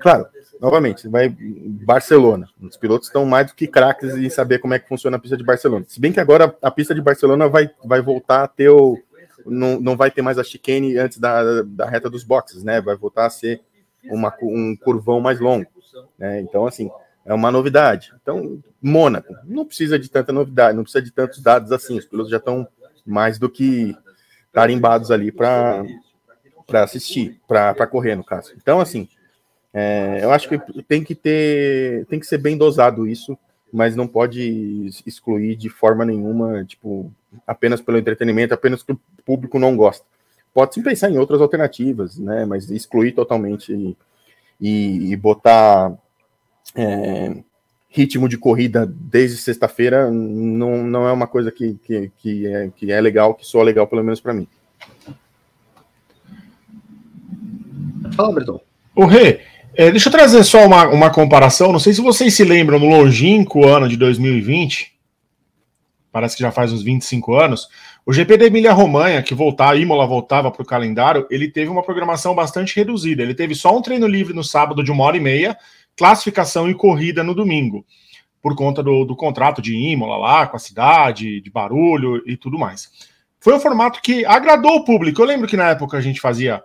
[0.00, 0.26] Claro,
[0.60, 2.48] novamente, vai Barcelona.
[2.60, 5.36] Os pilotos estão mais do que craques em saber como é que funciona a pista
[5.36, 5.84] de Barcelona.
[5.88, 8.98] Se bem que agora a pista de Barcelona vai, vai voltar a ter o.
[9.46, 12.80] Não, não vai ter mais a chicane antes da, da reta dos boxes, né?
[12.80, 13.60] Vai voltar a ser
[14.04, 15.66] uma, um curvão mais longo.
[16.18, 16.40] Né?
[16.40, 16.90] Então, assim,
[17.24, 18.12] é uma novidade.
[18.20, 21.98] Então, Mônaco, não precisa de tanta novidade, não precisa de tantos dados assim.
[21.98, 22.66] Os pilotos já estão
[23.06, 23.96] mais do que
[24.52, 25.84] tarimbados ali para
[26.82, 28.52] assistir, para correr, no caso.
[28.56, 29.08] Então, assim,
[29.72, 33.36] é, eu acho que tem que ter, tem que ser bem dosado isso,
[33.72, 37.12] mas não pode excluir de forma nenhuma, tipo,
[37.46, 40.04] apenas pelo entretenimento, apenas que o público não gosta.
[40.54, 42.44] Pode sim pensar em outras alternativas, né?
[42.44, 43.96] Mas excluir totalmente e,
[44.60, 45.92] e, e botar
[46.74, 47.36] é,
[47.88, 52.92] ritmo de corrida desde sexta-feira não, não é uma coisa que, que, que, é, que
[52.92, 54.48] é legal, que soa legal, pelo menos para mim.
[58.14, 58.60] Fala, Bertão.
[58.96, 59.42] O Rê,
[59.78, 61.70] é, deixa eu trazer só uma, uma comparação.
[61.70, 64.92] Não sei se vocês se lembram, no longínquo ano de 2020,
[66.10, 67.68] parece que já faz uns 25 anos,
[68.04, 71.84] o GP da Emília-Romanha, que voltar, a Imola voltava para o calendário, ele teve uma
[71.84, 73.22] programação bastante reduzida.
[73.22, 75.56] Ele teve só um treino livre no sábado de uma hora e meia,
[75.96, 77.86] classificação e corrida no domingo,
[78.42, 82.58] por conta do, do contrato de Imola lá, com a cidade, de barulho e tudo
[82.58, 82.90] mais.
[83.38, 85.22] Foi um formato que agradou o público.
[85.22, 86.64] Eu lembro que na época a gente fazia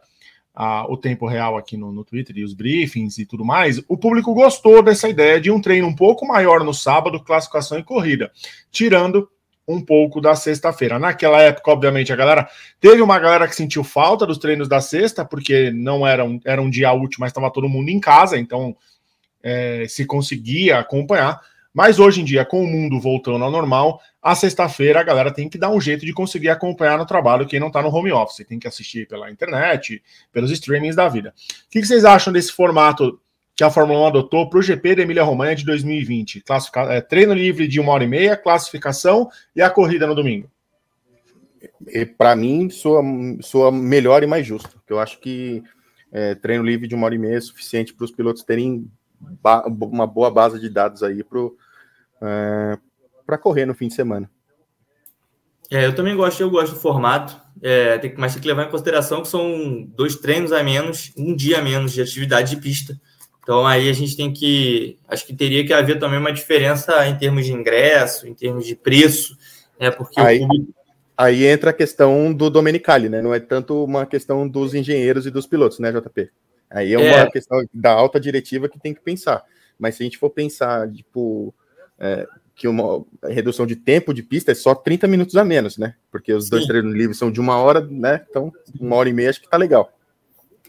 [0.53, 3.97] a, o tempo real aqui no, no Twitter e os briefings e tudo mais, o
[3.97, 8.31] público gostou dessa ideia de um treino um pouco maior no sábado, classificação e corrida,
[8.71, 9.29] tirando
[9.67, 10.99] um pouco da sexta-feira.
[10.99, 12.47] Naquela época, obviamente, a galera
[12.79, 16.61] teve uma galera que sentiu falta dos treinos da sexta, porque não era um, era
[16.61, 18.75] um dia útil, mas estava todo mundo em casa, então
[19.41, 21.39] é, se conseguia acompanhar.
[21.73, 25.49] Mas hoje em dia, com o mundo voltando ao normal, a sexta-feira a galera tem
[25.49, 28.45] que dar um jeito de conseguir acompanhar no trabalho quem não está no home office.
[28.47, 31.33] Tem que assistir pela internet, pelos streamings da vida.
[31.65, 33.19] O que, vocês acham desse formato
[33.55, 36.41] que a Fórmula 1 adotou para o GP da Emília-Romanha de 2020?
[36.41, 36.81] Classifica...
[36.93, 40.51] É, treino livre de uma hora e meia, classificação e a corrida no domingo.
[42.17, 43.01] Para mim, soa,
[43.41, 44.79] soa melhor e mais justo.
[44.88, 45.63] Eu acho que
[46.12, 48.88] é, treino livre de uma hora e meia é suficiente para os pilotos terem
[49.65, 51.39] uma boa base de dados aí para
[53.25, 54.29] para correr no fim de semana.
[55.71, 58.69] É, eu também gosto, eu gosto do formato, é, tem, mas tem que levar em
[58.69, 62.99] consideração que são dois treinos a menos, um dia a menos de atividade de pista.
[63.41, 67.17] Então aí a gente tem que, acho que teria que haver também uma diferença em
[67.17, 69.36] termos de ingresso, em termos de preço,
[69.79, 70.73] é porque aí, público...
[71.17, 73.21] aí entra a questão do Domenicali, né?
[73.21, 76.29] Não é tanto uma questão dos engenheiros e dos pilotos, né, JP?
[76.69, 77.31] Aí é uma é...
[77.31, 79.43] questão da alta diretiva que tem que pensar.
[79.77, 81.53] Mas se a gente for pensar, tipo,
[82.03, 85.95] é, que uma redução de tempo de pista é só 30 minutos a menos, né?
[86.11, 86.49] Porque os Sim.
[86.51, 88.23] dois treinos livres são de uma hora, né?
[88.29, 89.91] Então, uma hora e meia acho que tá legal.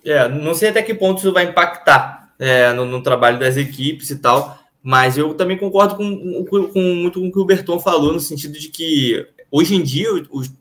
[0.04, 4.10] É, não sei até que ponto isso vai impactar é, no, no, trabalho das equipes
[4.10, 7.80] e tal, mas eu também concordo com, com, com, muito com o que o Berton
[7.80, 10.52] falou, no sentido de que hoje em dia, os,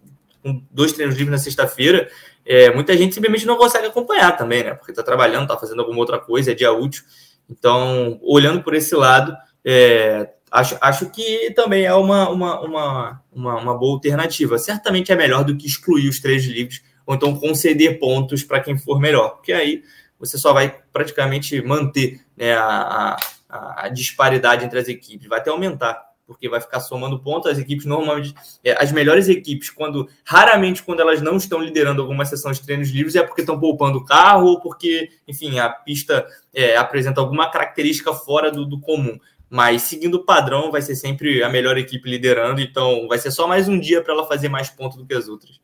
[0.72, 2.10] dois treinos livres na sexta-feira,
[2.46, 4.74] é, muita gente simplesmente não consegue acompanhar também, né?
[4.74, 7.04] Porque está trabalhando, está fazendo alguma outra coisa, é dia útil.
[7.50, 13.56] Então, olhando por esse lado, é, acho, acho que também é uma, uma, uma, uma,
[13.60, 14.60] uma boa alternativa.
[14.60, 18.78] Certamente é melhor do que excluir os três livros, ou então conceder pontos para quem
[18.78, 19.84] for melhor, porque aí
[20.20, 23.18] você só vai praticamente manter né, a,
[23.50, 27.52] a, a disparidade entre as equipes, vai até aumentar porque vai ficar somando pontos.
[27.52, 32.26] As equipes normalmente, é, as melhores equipes, quando raramente quando elas não estão liderando alguma
[32.26, 36.26] sessão de treinos livres, é porque estão poupando o carro ou porque, enfim, a pista
[36.54, 39.20] é, apresenta alguma característica fora do, do comum.
[39.54, 43.48] Mas seguindo o padrão, vai ser sempre a melhor equipe liderando, então vai ser só
[43.48, 45.62] mais um dia para ela fazer mais pontos do que as outras.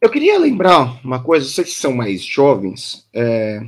[0.00, 3.60] Eu queria lembrar uma coisa, vocês que são mais jovens, é,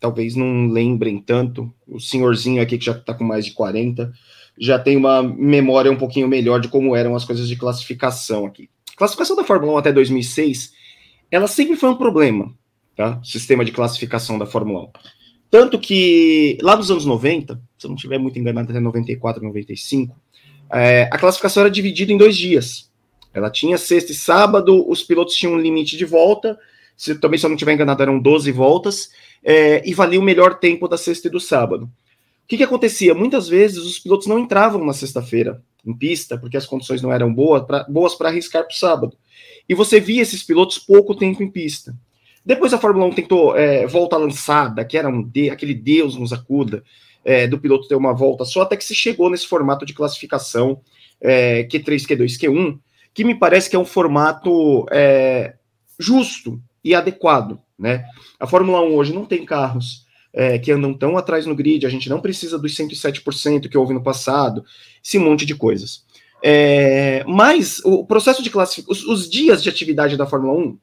[0.00, 4.12] talvez não lembrem tanto, o senhorzinho aqui que já está com mais de 40,
[4.58, 8.68] já tem uma memória um pouquinho melhor de como eram as coisas de classificação aqui.
[8.92, 10.72] A classificação da Fórmula 1 até 2006,
[11.30, 12.52] ela sempre foi um problema,
[12.96, 13.20] tá?
[13.22, 15.15] O sistema de classificação da Fórmula 1.
[15.50, 20.16] Tanto que lá nos anos 90, se eu não estiver muito enganado, até 94, 95,
[20.72, 22.90] é, a classificação era dividida em dois dias.
[23.32, 26.58] Ela tinha sexta e sábado, os pilotos tinham um limite de volta,
[26.96, 29.10] se, também, se eu não estiver enganado, eram 12 voltas,
[29.44, 31.84] é, e valia o melhor tempo da sexta e do sábado.
[31.84, 33.14] O que, que acontecia?
[33.14, 37.32] Muitas vezes os pilotos não entravam na sexta-feira em pista, porque as condições não eram
[37.32, 39.16] boas para boas arriscar para o sábado.
[39.68, 41.94] E você via esses pilotos pouco tempo em pista.
[42.46, 46.32] Depois a Fórmula 1 tentou é, volta lançada, que era um de, aquele Deus nos
[46.32, 46.84] acuda,
[47.24, 50.80] é, do piloto ter uma volta só, até que se chegou nesse formato de classificação
[51.20, 52.78] é, Q3, Q2, Q1,
[53.12, 55.54] que me parece que é um formato é,
[55.98, 57.58] justo e adequado.
[57.76, 58.04] Né?
[58.38, 61.90] A Fórmula 1 hoje não tem carros é, que andam tão atrás no grid, a
[61.90, 64.64] gente não precisa dos 107% que houve no passado,
[65.04, 66.04] esse monte de coisas.
[66.44, 70.78] É, mas o processo de classificação, os, os, dias de atividade da Fórmula 1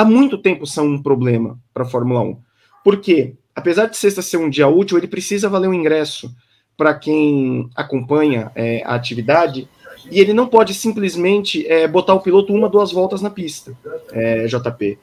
[0.00, 2.36] há muito tempo são um problema para a Fórmula 1.
[2.82, 3.34] Por quê?
[3.54, 6.34] apesar de sexta ser um dia útil, ele precisa valer um ingresso
[6.76, 9.68] para quem acompanha é, a atividade
[10.10, 13.76] e ele não pode simplesmente é, botar o piloto uma, duas voltas na pista,
[14.12, 14.98] é, JP.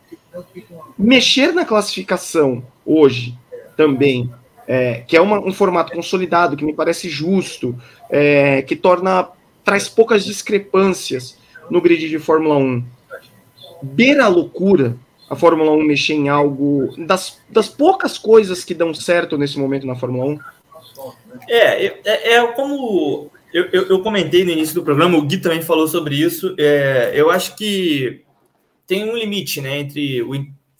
[0.97, 3.37] Mexer na classificação hoje
[3.75, 4.29] também,
[4.67, 7.75] é, que é uma, um formato consolidado, que me parece justo,
[8.09, 9.29] é, que torna
[9.63, 11.37] traz poucas discrepâncias
[11.69, 12.83] no grid de Fórmula 1.
[13.81, 14.97] Beira a loucura
[15.29, 19.85] a Fórmula 1 mexer em algo das, das poucas coisas que dão certo nesse momento
[19.85, 20.39] na Fórmula 1?
[21.49, 25.61] É, é, é como eu, eu, eu, comentei no início do programa, o Gui também
[25.61, 26.55] falou sobre isso.
[26.57, 28.23] É, eu acho que
[28.85, 30.25] tem um limite, né, entre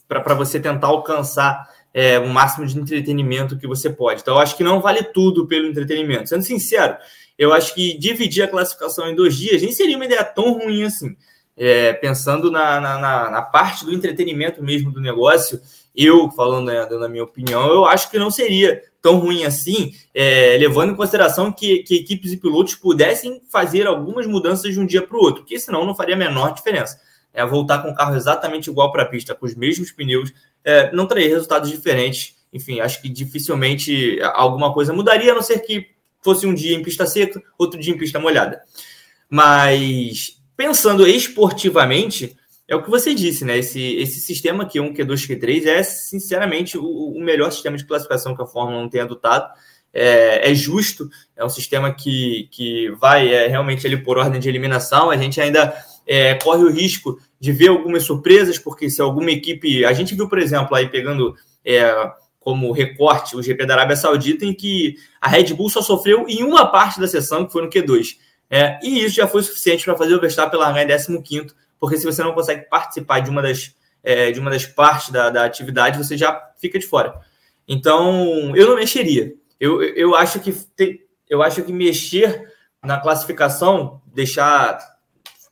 [0.08, 4.22] para você tentar alcançar é, o máximo de entretenimento que você pode.
[4.22, 6.28] Então, eu acho que não vale tudo pelo entretenimento.
[6.28, 6.96] Sendo sincero,
[7.38, 10.84] eu acho que dividir a classificação em dois dias nem seria uma ideia tão ruim
[10.84, 11.14] assim.
[11.60, 15.60] É, pensando na, na, na, parte do entretenimento mesmo do negócio,
[15.94, 20.56] eu, falando né, na minha opinião, eu acho que não seria tão ruim assim, é,
[20.58, 25.02] levando em consideração que, que, equipes e pilotos pudessem fazer algumas mudanças de um dia
[25.02, 27.00] para o outro, porque senão não faria a menor diferença.
[27.32, 30.32] É, voltar com o carro exatamente igual para a pista, com os mesmos pneus,
[30.64, 32.36] é, não traria resultados diferentes.
[32.52, 35.88] Enfim, acho que dificilmente alguma coisa mudaria, a não ser que
[36.22, 38.62] fosse um dia em pista seca, outro dia em pista molhada.
[39.28, 43.56] Mas pensando esportivamente, é o que você disse, né?
[43.56, 48.42] Esse, esse sistema Q1, Q2, Q3 é, sinceramente, o, o melhor sistema de classificação que
[48.42, 49.48] a Fórmula 1 tem adotado.
[49.94, 54.48] É, é, justo, é um sistema que, que vai é, realmente ali por ordem de
[54.48, 55.10] eliminação.
[55.10, 55.72] A gente ainda
[56.04, 59.84] é, corre o risco de ver algumas surpresas, porque se alguma equipe.
[59.84, 64.44] A gente viu, por exemplo, aí pegando é, como recorte o GP da Arábia Saudita,
[64.44, 67.70] em que a Red Bull só sofreu em uma parte da sessão, que foi no
[67.70, 68.16] Q2.
[68.50, 72.04] É, e isso já foi suficiente para fazer o Verstappen largar em 15 porque se
[72.04, 75.98] você não consegue participar de uma das, é, de uma das partes da, da atividade,
[75.98, 77.20] você já fica de fora.
[77.66, 79.34] Então, eu não mexeria.
[79.60, 80.54] Eu, eu, acho que
[81.28, 84.78] eu acho que mexer na classificação, deixar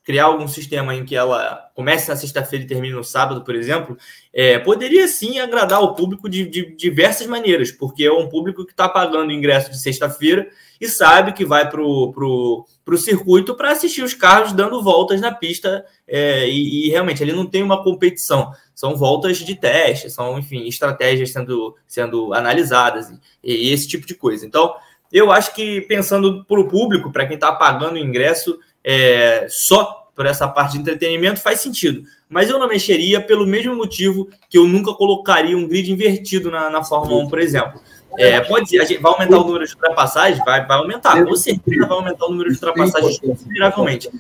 [0.03, 3.99] criar algum sistema em que ela comece na sexta-feira e termine no sábado, por exemplo,
[4.33, 8.71] é, poderia sim agradar o público de, de, diversas maneiras, porque é um público que
[8.71, 10.49] está pagando ingresso de sexta-feira
[10.81, 15.21] e sabe que vai para o pro, pro circuito para assistir os carros dando voltas
[15.21, 20.09] na pista é, e, e, realmente ele não tem uma competição, são voltas de teste,
[20.09, 23.11] são, enfim, estratégias sendo, sendo analisadas
[23.43, 24.47] e, e esse tipo de coisa.
[24.47, 24.73] Então,
[25.13, 30.05] eu acho que pensando para o público, para quem está pagando o ingresso, é, só
[30.15, 32.05] por essa parte de entretenimento faz sentido.
[32.29, 36.71] Mas eu não mexeria pelo mesmo motivo que eu nunca colocaria um grid invertido na,
[36.71, 37.81] na Fórmula 1, por exemplo.
[38.19, 40.39] É, pode ser, gente vai aumentar o número de ultrapassagens?
[40.45, 44.11] Vai, vai aumentar, com certeza vai aumentar o número de ultrapassagens consideravelmente.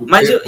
[0.00, 0.40] Mas eu,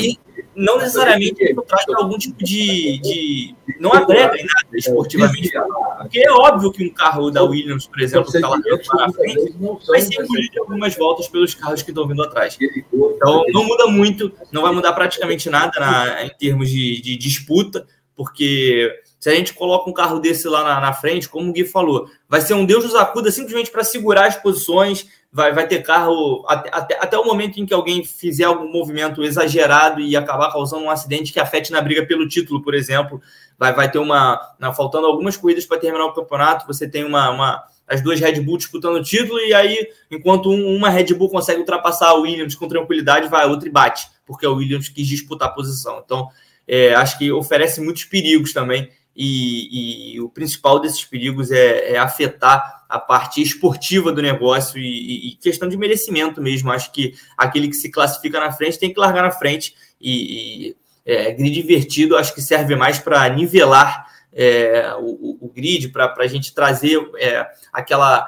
[0.55, 3.55] não necessariamente isso traz algum tipo de, de.
[3.79, 5.51] Não agrega em nada esportivamente.
[5.99, 9.55] Porque é óbvio que um carro da Williams, por exemplo, que está lá na frente,
[9.87, 12.59] vai ser engolido algumas voltas pelos carros que estão vindo atrás.
[12.61, 17.87] Então, não muda muito, não vai mudar praticamente nada na, em termos de, de disputa,
[18.15, 21.67] porque se a gente coloca um carro desse lá na, na, frente, como o Gui
[21.67, 25.83] falou, vai ser um Deus nos acuda simplesmente para segurar as posições, vai, vai ter
[25.83, 30.51] carro até, até, até, o momento em que alguém fizer algum movimento exagerado e acabar
[30.51, 33.21] causando um acidente que afete na briga pelo título, por exemplo.
[33.59, 34.41] Vai, vai ter uma.
[34.75, 38.57] Faltando algumas corridas para terminar o campeonato, você tem uma, uma, as duas Red Bull
[38.57, 42.67] disputando o título, e aí, enquanto um, uma Red Bull consegue ultrapassar a Williams com
[42.67, 46.01] tranquilidade, vai a outra e bate, porque a Williams quis disputar a posição.
[46.03, 46.29] Então,
[46.67, 51.99] é, acho que oferece muitos perigos também e, e, o principal desses perigos é, é,
[51.99, 56.71] afetar a parte esportiva do negócio e, e, questão de merecimento mesmo.
[56.71, 61.33] Acho que aquele que se classifica na frente tem que largar na frente e, é,
[61.33, 66.55] grid invertido acho que serve mais para nivelar é, o, o, grid, para a gente
[66.55, 68.27] trazer é, aquela,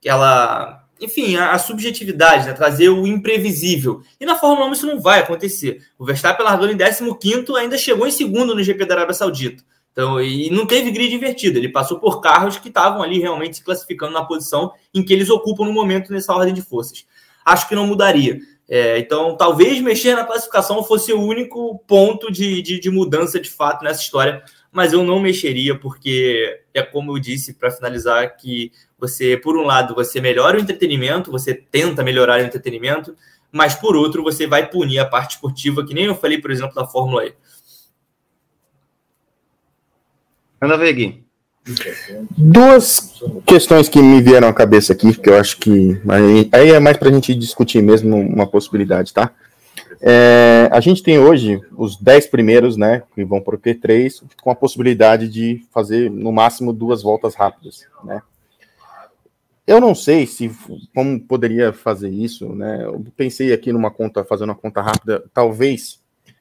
[0.00, 2.52] aquela enfim, a, a subjetividade, né?
[2.52, 4.02] trazer o imprevisível.
[4.20, 5.82] E na Fórmula 1 isso não vai acontecer.
[5.98, 9.62] O Verstappen largou em 15 ainda chegou em segundo no GP da Arábia Saudita.
[9.96, 13.64] Então, e não teve grid invertido, ele passou por carros que estavam ali realmente se
[13.64, 17.06] classificando na posição em que eles ocupam no momento nessa ordem de forças.
[17.42, 18.38] Acho que não mudaria.
[18.68, 23.48] É, então, talvez mexer na classificação fosse o único ponto de, de, de, mudança de
[23.48, 28.70] fato nessa história, mas eu não mexeria, porque é como eu disse, para finalizar, que
[28.98, 33.16] você, por um lado, você melhora o entretenimento, você tenta melhorar o entretenimento,
[33.50, 36.74] mas por outro, você vai punir a parte esportiva, que nem eu falei, por exemplo,
[36.74, 37.32] da Fórmula E.
[40.60, 41.22] Anda ver.
[42.36, 46.00] Duas questões que me vieram à cabeça aqui, que eu acho que
[46.52, 49.32] aí é mais para a gente discutir mesmo uma possibilidade, tá?
[50.00, 54.50] É, a gente tem hoje os 10 primeiros, né, que vão para o Q3, com
[54.50, 58.22] a possibilidade de fazer no máximo duas voltas rápidas, né.
[59.66, 60.48] Eu não sei se
[60.94, 62.84] como poderia fazer isso, né?
[62.84, 65.98] Eu pensei aqui numa conta, fazendo uma conta rápida, talvez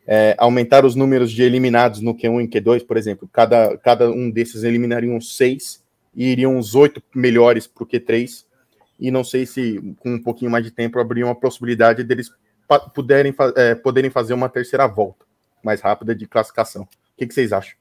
[0.07, 3.29] é, aumentar os números de eliminados no Q1 e Q2, por exemplo.
[3.31, 5.83] Cada, cada um desses eliminariam seis
[6.15, 8.45] e iriam os oito melhores para o Q3.
[8.99, 12.31] E não sei se com um pouquinho mais de tempo abriria uma possibilidade deles
[12.93, 15.25] puderem, é, poderem fazer uma terceira volta
[15.63, 16.83] mais rápida de classificação.
[16.83, 16.87] O
[17.17, 17.75] que, que vocês acham?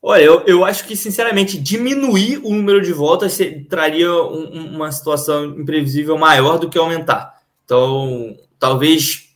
[0.00, 5.44] Olha, eu, eu acho que, sinceramente, diminuir o número de voltas traria um, uma situação
[5.44, 7.40] imprevisível maior do que aumentar.
[7.64, 9.31] Então, talvez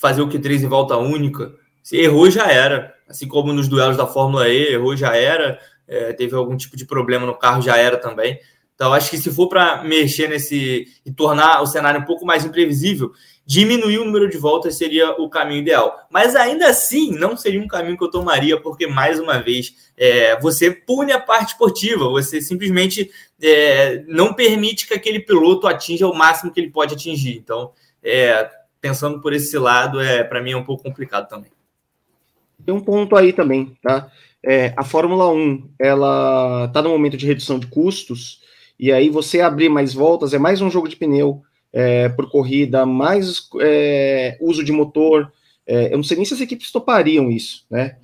[0.00, 1.52] fazer o Q3 em volta única.
[1.82, 2.94] Se errou, já era.
[3.08, 5.58] Assim como nos duelos da Fórmula E, errou, já era.
[5.86, 8.38] É, teve algum tipo de problema no carro, já era também.
[8.74, 12.46] Então, acho que se for para mexer nesse e tornar o cenário um pouco mais
[12.46, 13.12] imprevisível,
[13.44, 15.94] diminuir o número de voltas seria o caminho ideal.
[16.08, 20.40] Mas ainda assim, não seria um caminho que eu tomaria, porque, mais uma vez, é,
[20.40, 23.10] você pune a parte esportiva, você simplesmente
[23.42, 27.36] é, não permite que aquele piloto atinja o máximo que ele pode atingir.
[27.36, 28.48] Então, é,
[28.80, 31.50] pensando por esse lado, é para mim é um pouco complicado também.
[32.64, 34.10] Tem um ponto aí também, tá?
[34.42, 38.40] É, a Fórmula 1, ela está no momento de redução de custos,
[38.78, 42.86] e aí você abrir mais voltas é mais um jogo de pneu é, por corrida,
[42.86, 45.30] mais é, uso de motor.
[45.66, 47.96] É, eu não sei nem se as equipes topariam isso, né?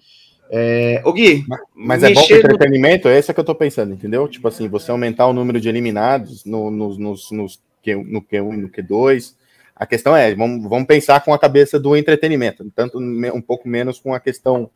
[0.49, 3.09] É, o Gui, mas, é bom para entretenimento?
[3.09, 4.29] É essa que eu tô pensando, entendeu?
[4.29, 8.57] Tipo assim, você aumentar o número de eliminados no, no, nos, nos, no Q1 e
[8.57, 9.35] no Q2.
[9.77, 14.01] A questão é, vamos, vamos pensar com a cabeça do entretenimento, tanto um pouco menos
[14.01, 14.71] com a questão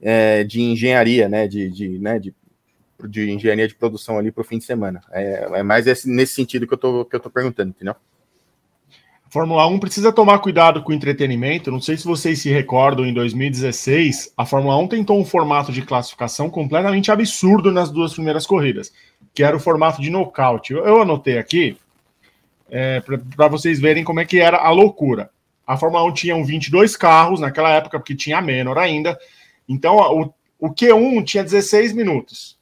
[0.00, 1.46] é, de engenharia, né?
[1.46, 2.18] De, de, né?
[2.18, 2.34] de
[3.06, 5.00] de engenharia de produção ali para o fim de semana.
[5.12, 7.94] É, é mais esse, nesse sentido que eu tô, perguntando, entendeu?
[9.30, 11.70] Fórmula 1 precisa tomar cuidado com o entretenimento.
[11.70, 15.82] Não sei se vocês se recordam, em 2016, a Fórmula 1 tentou um formato de
[15.82, 18.90] classificação completamente absurdo nas duas primeiras corridas,
[19.34, 20.72] que era o formato de nocaute.
[20.72, 21.76] Eu anotei aqui
[22.70, 23.02] é,
[23.36, 25.30] para vocês verem como é que era a loucura.
[25.66, 29.18] A Fórmula 1 tinha 22 carros naquela época, porque tinha menor ainda.
[29.68, 32.58] Então, o, o Q1 tinha 16 minutos.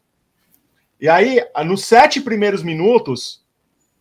[1.00, 3.44] E aí, nos sete primeiros minutos,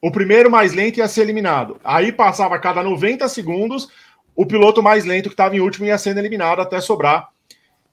[0.02, 1.80] o primeiro mais lento ia ser eliminado.
[1.84, 3.89] Aí passava a cada 90 segundos,
[4.36, 7.30] o piloto mais lento que estava em último ia sendo eliminado até sobrar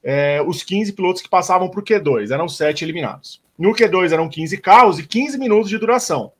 [0.03, 2.31] é, os 15 pilotos que passavam para o Q2.
[2.31, 3.40] Eram sete eliminados.
[3.59, 6.33] No Q2 eram 15 carros e 15 minutos de duração.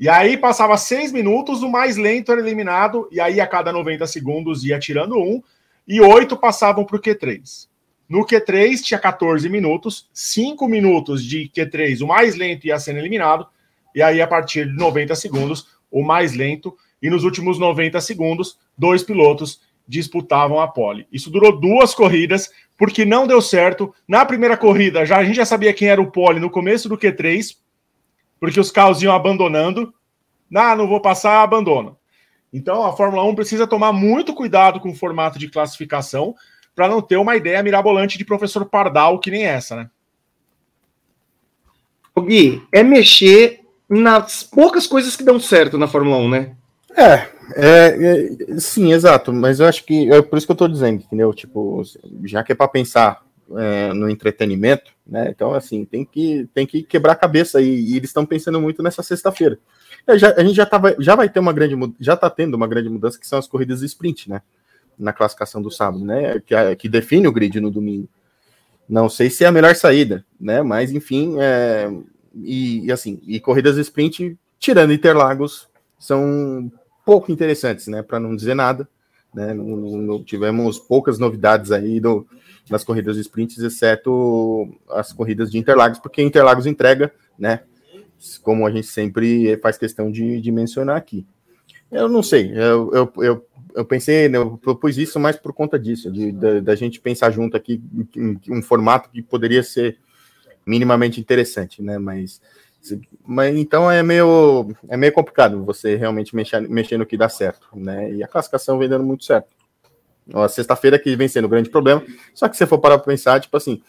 [0.00, 4.06] E aí passava seis minutos, o mais lento era eliminado, e aí a cada 90
[4.06, 5.42] segundos ia tirando um,
[5.86, 7.68] e oito passavam para o Q3.
[8.08, 13.46] No Q3 tinha 14 minutos, 5 minutos de Q3, o mais lento ia sendo eliminado,
[13.94, 18.58] e aí a partir de 90 segundos, o mais lento, e nos últimos 90 segundos,
[18.78, 21.06] dois pilotos disputavam a pole.
[21.12, 23.94] Isso durou duas corridas, porque não deu certo.
[24.08, 26.96] Na primeira corrida, já a gente já sabia quem era o pole no começo do
[26.96, 27.56] Q3,
[28.40, 29.94] porque os carros iam abandonando.
[30.52, 31.96] Ah, não vou passar, abandono.
[32.52, 36.34] Então a Fórmula 1 precisa tomar muito cuidado com o formato de classificação,
[36.74, 39.90] para não ter uma ideia mirabolante de professor Pardal que nem essa, né?
[42.14, 46.56] O Gui, é mexer nas poucas coisas que dão certo na Fórmula 1, né?
[46.96, 49.32] É, é, é sim, exato.
[49.32, 51.32] Mas eu acho que é por isso que eu tô dizendo, entendeu?
[51.32, 51.82] Tipo,
[52.24, 53.22] já que é para pensar
[53.58, 55.28] é, no entretenimento, né?
[55.30, 58.82] Então, assim, tem que, tem que quebrar a cabeça e, e eles estão pensando muito
[58.82, 59.58] nessa sexta-feira.
[60.06, 62.88] É, a gente já, tava, já vai ter uma grande, já tá tendo uma grande
[62.88, 64.42] mudança que são as corridas de sprint, né?
[65.00, 66.40] na classificação do sábado, né?
[66.40, 68.08] Que, que define o grid no domingo.
[68.88, 70.62] Não sei se é a melhor saída, né?
[70.62, 71.90] Mas enfim, é,
[72.34, 76.70] e, e, assim, e corridas de sprint, tirando Interlagos, são
[77.04, 78.02] pouco interessantes, né?
[78.02, 78.86] Para não dizer nada,
[79.34, 79.54] né?
[79.54, 82.26] Não, não, tivemos poucas novidades aí do,
[82.68, 87.60] nas corridas de sprints, exceto as corridas de Interlagos, porque Interlagos entrega, né?
[88.42, 91.26] Como a gente sempre faz questão de, de mencionar aqui.
[91.90, 95.78] Eu não sei, eu, eu, eu eu pensei, né, eu propus isso mais por conta
[95.78, 97.80] disso, de, da, gente pensar junto aqui
[98.48, 99.98] um formato que poderia ser
[100.66, 101.98] minimamente interessante, né?
[101.98, 102.40] Mas,
[103.26, 107.68] mas então é meio, é meio complicado você realmente mexer, mexer no que dá certo,
[107.74, 108.10] né?
[108.12, 109.48] E a classificação vem dando muito certo.
[110.32, 112.02] A sexta-feira que vem sendo o grande problema,
[112.34, 113.82] só que se for parar para pensar, tipo assim,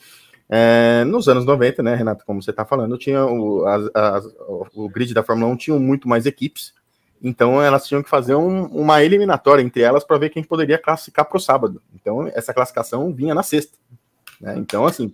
[0.49, 3.63] é, nos anos 90, né, Renato, como você está falando, tinha o,
[4.73, 6.73] o grid da Fórmula 1 tinha muito mais equipes,
[7.23, 11.25] então elas tinham que fazer um, uma eliminatória entre elas para ver quem poderia classificar
[11.25, 11.81] para o sábado.
[11.93, 13.77] Então essa classificação vinha na sexta.
[14.41, 14.55] Né?
[14.57, 15.13] Então, assim,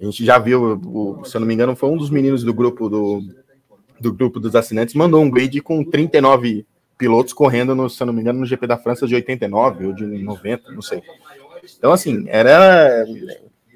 [0.00, 2.54] a gente já viu, o, se eu não me engano, foi um dos meninos do
[2.54, 3.22] grupo do,
[4.00, 8.12] do grupo dos assinantes, mandou um grid com 39 pilotos correndo, no, se eu não
[8.12, 11.02] me engano, no GP da França de 89 ou de 90, não sei.
[11.76, 13.04] Então, assim, era.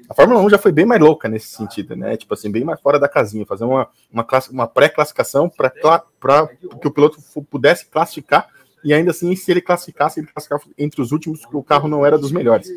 [0.09, 2.17] A Fórmula 1 já foi bem mais louca nesse sentido, né?
[2.17, 6.47] Tipo assim, bem mais fora da casinha, fazer uma, uma, uma pré-classificação para
[6.81, 7.17] que o piloto
[7.49, 8.49] pudesse classificar
[8.83, 12.17] e ainda assim, se ele classificasse, ele classificava entre os últimos, o carro não era
[12.17, 12.67] dos melhores.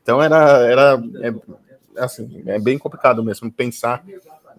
[0.00, 1.34] Então era, era é,
[1.98, 4.04] assim, é bem complicado mesmo pensar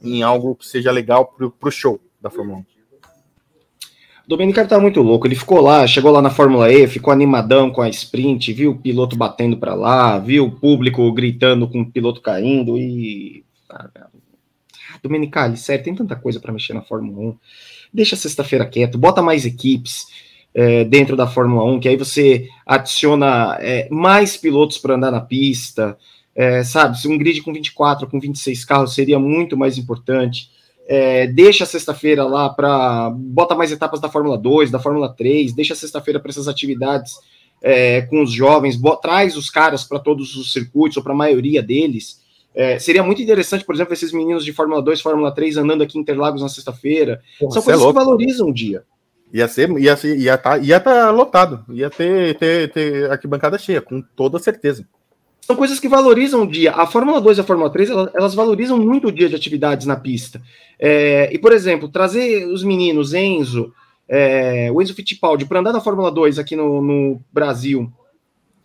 [0.01, 2.61] em algo que seja legal para o show da Fórmula 1.
[2.61, 5.25] O Domenicali tá muito louco.
[5.25, 8.77] Ele ficou lá, chegou lá na Fórmula E, ficou animadão com a sprint, viu o
[8.77, 13.45] piloto batendo para lá, viu o público gritando com o piloto caindo e.
[15.01, 17.37] Domenicali, sério, tem tanta coisa para mexer na Fórmula 1.
[17.93, 20.07] Deixa sexta-feira quieto, bota mais equipes
[20.53, 25.21] é, dentro da Fórmula 1, que aí você adiciona é, mais pilotos para andar na
[25.21, 25.97] pista.
[26.37, 30.55] É, sabe, se um grid com 24, com 26 carros seria muito mais importante
[30.87, 33.09] é, deixa a sexta-feira lá para.
[33.09, 37.19] Bota mais etapas da Fórmula 2, da Fórmula 3, deixa a sexta-feira para essas atividades
[37.61, 41.17] é, com os jovens, bota, traz os caras para todos os circuitos, ou para a
[41.17, 42.25] maioria deles.
[42.55, 45.97] É, seria muito interessante, por exemplo, esses meninos de Fórmula 2, Fórmula 3 andando aqui
[45.97, 47.21] em Interlagos na sexta-feira.
[47.37, 48.83] São é coisas que valorizam o dia.
[49.33, 53.81] Ia ser, ia ser, ia tá, ia tá lotado, ia ter, ter, ter arquibancada cheia,
[53.81, 54.87] com toda certeza
[55.47, 56.73] são coisas que valorizam o dia.
[56.73, 59.95] A Fórmula 2 e a Fórmula 3, elas, valorizam muito o dia de atividades na
[59.95, 60.41] pista.
[60.77, 63.73] É, e, por exemplo, trazer os meninos, Enzo,
[64.09, 67.89] é, o Enzo Fittipaldi, para andar na Fórmula 2 aqui no, no Brasil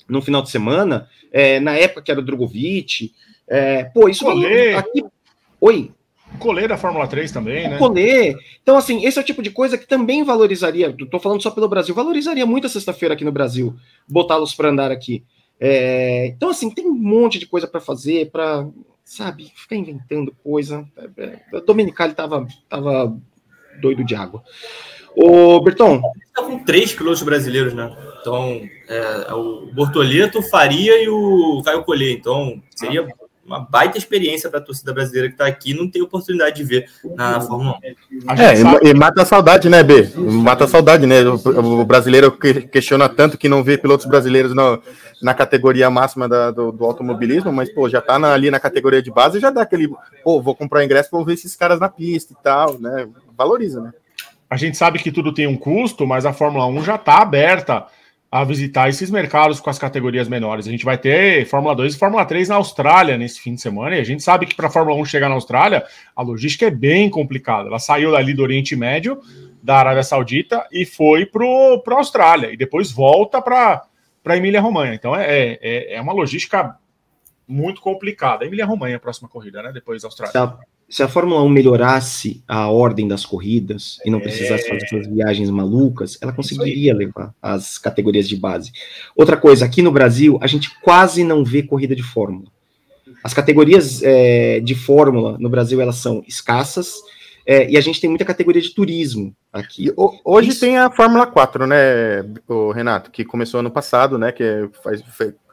[0.08, 3.12] no final de semana, é, na época que era o Drogovic,
[3.46, 4.74] é, pô, isso Colê.
[4.74, 5.04] aqui.
[5.60, 5.92] Oi.
[6.40, 7.78] Colê da Fórmula 3 também, né?
[7.78, 8.34] Colê.
[8.60, 11.68] Então, assim, esse é o tipo de coisa que também valorizaria, estou falando só pelo
[11.68, 13.76] Brasil, valorizaria muito a sexta-feira aqui no Brasil,
[14.08, 15.22] botá-los para andar aqui.
[15.58, 18.66] É, então, assim, tem um monte de coisa para fazer, para,
[19.04, 20.86] sabe, ficar inventando coisa.
[21.16, 23.16] É, é, o Domenicali tava, tava
[23.80, 24.42] doido de água.
[25.14, 26.00] Ô, Berton.
[26.26, 27.94] Está com três pilotos brasileiros, né?
[28.20, 32.18] Então, é, é, o Bortoleto, o Faria e o Caio Collet.
[32.18, 33.06] Então, seria
[33.44, 36.88] uma baita experiência para a torcida brasileira que está aqui não tem oportunidade de ver
[37.16, 38.32] na Fórmula 1.
[38.40, 40.08] É, e mata a saudade, né, B?
[40.16, 41.22] Mata a saudade, né?
[41.22, 44.80] O, o brasileiro questiona tanto que não vê pilotos brasileiros no,
[45.20, 49.02] na categoria máxima da, do, do, automobilismo, mas, pô, já tá na, ali na categoria
[49.02, 49.88] de base já dá aquele,
[50.22, 53.08] pô, vou comprar ingresso para ver esses caras na pista e tal, né?
[53.36, 53.92] Valoriza, né?
[54.48, 57.86] A gente sabe que tudo tem um custo, mas a Fórmula 1 já está aberta
[58.32, 60.66] a visitar esses mercados com as categorias menores.
[60.66, 63.94] A gente vai ter Fórmula 2 e Fórmula 3 na Austrália nesse fim de semana,
[63.94, 65.84] e a gente sabe que para a Fórmula 1 chegar na Austrália,
[66.16, 67.68] a logística é bem complicada.
[67.68, 69.20] Ela saiu dali do Oriente Médio,
[69.62, 73.82] da Arábia Saudita, e foi para a Austrália, e depois volta para
[74.24, 74.94] a Emília-Romanha.
[74.94, 76.74] Então é, é, é uma logística
[77.46, 78.46] muito complicada.
[78.46, 79.72] Emília-Romanha, a próxima corrida, né?
[79.72, 80.56] Depois da Austrália
[80.92, 85.48] se a Fórmula 1 melhorasse a ordem das corridas e não precisasse fazer essas viagens
[85.48, 88.70] malucas, ela conseguiria levar as categorias de base.
[89.16, 92.44] Outra coisa, aqui no Brasil, a gente quase não vê corrida de Fórmula.
[93.24, 96.96] As categorias é, de Fórmula no Brasil, elas são escassas,
[97.46, 99.90] é, e a gente tem muita categoria de turismo aqui.
[100.22, 100.60] Hoje Isso.
[100.60, 101.76] tem a Fórmula 4, né,
[102.74, 105.02] Renato, que começou ano passado, né, que faz,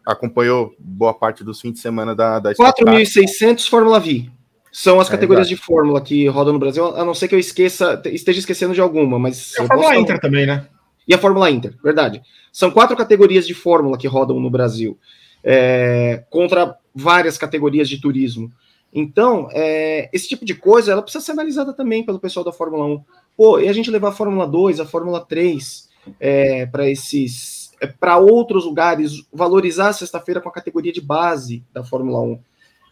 [0.06, 4.30] acompanhou boa parte dos fins de semana da, da 4.600 Fórmula V.
[4.72, 7.40] São as é, categorias de Fórmula que rodam no Brasil, a não ser que eu
[7.40, 9.54] esqueça, esteja esquecendo de alguma, mas.
[9.56, 10.68] E a Fórmula Inter também, né?
[11.08, 12.22] E a Fórmula Inter, verdade.
[12.52, 14.98] São quatro categorias de Fórmula que rodam no Brasil,
[15.44, 18.52] é, contra várias categorias de turismo.
[18.94, 22.86] Então, é, esse tipo de coisa ela precisa ser analisada também pelo pessoal da Fórmula
[22.86, 23.04] 1.
[23.38, 25.90] Pô, e a gente levar a Fórmula 2, a Fórmula 3
[26.20, 27.72] é, para esses.
[27.82, 32.40] É, para outros lugares, valorizar a sexta-feira com a categoria de base da Fórmula 1.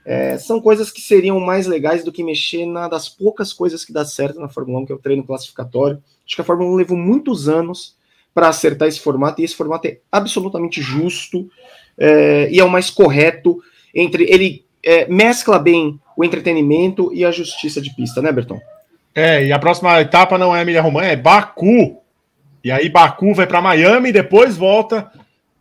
[0.10, 3.92] É, são coisas que seriam mais legais do que mexer na das poucas coisas que
[3.92, 6.02] dá certo na Fórmula 1, que é o treino classificatório.
[6.26, 7.94] Acho que a Fórmula 1 levou muitos anos
[8.34, 11.50] para acertar esse formato, e esse formato é absolutamente justo
[11.98, 13.62] é, e é o mais correto
[13.94, 14.24] entre.
[14.32, 18.62] Ele é, mescla bem o entretenimento e a justiça de pista, né, Berton?
[19.14, 22.02] É, e a próxima etapa não é Emília Romagna, é Baku.
[22.64, 25.12] E aí Baku vai para Miami e depois volta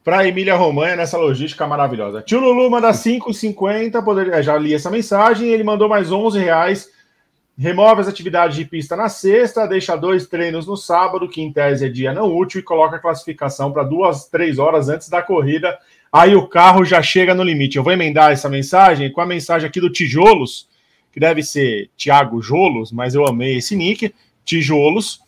[0.07, 2.23] para Emília Romanha nessa logística maravilhosa.
[2.23, 4.41] Tio Lulu manda 5,50, poder...
[4.41, 6.89] já li essa mensagem, ele mandou mais 11 reais.
[7.59, 11.87] Remove as atividades de pista na sexta, deixa dois treinos no sábado, que em tese
[11.87, 15.77] é dia não útil, e coloca a classificação para duas, três horas antes da corrida.
[16.13, 17.77] Aí o carro já chega no limite.
[17.77, 20.69] Eu vou emendar essa mensagem com a mensagem aqui do Tijolos,
[21.13, 24.15] que deve ser Thiago Jolos, mas eu amei esse nick.
[24.45, 25.19] Tijolos.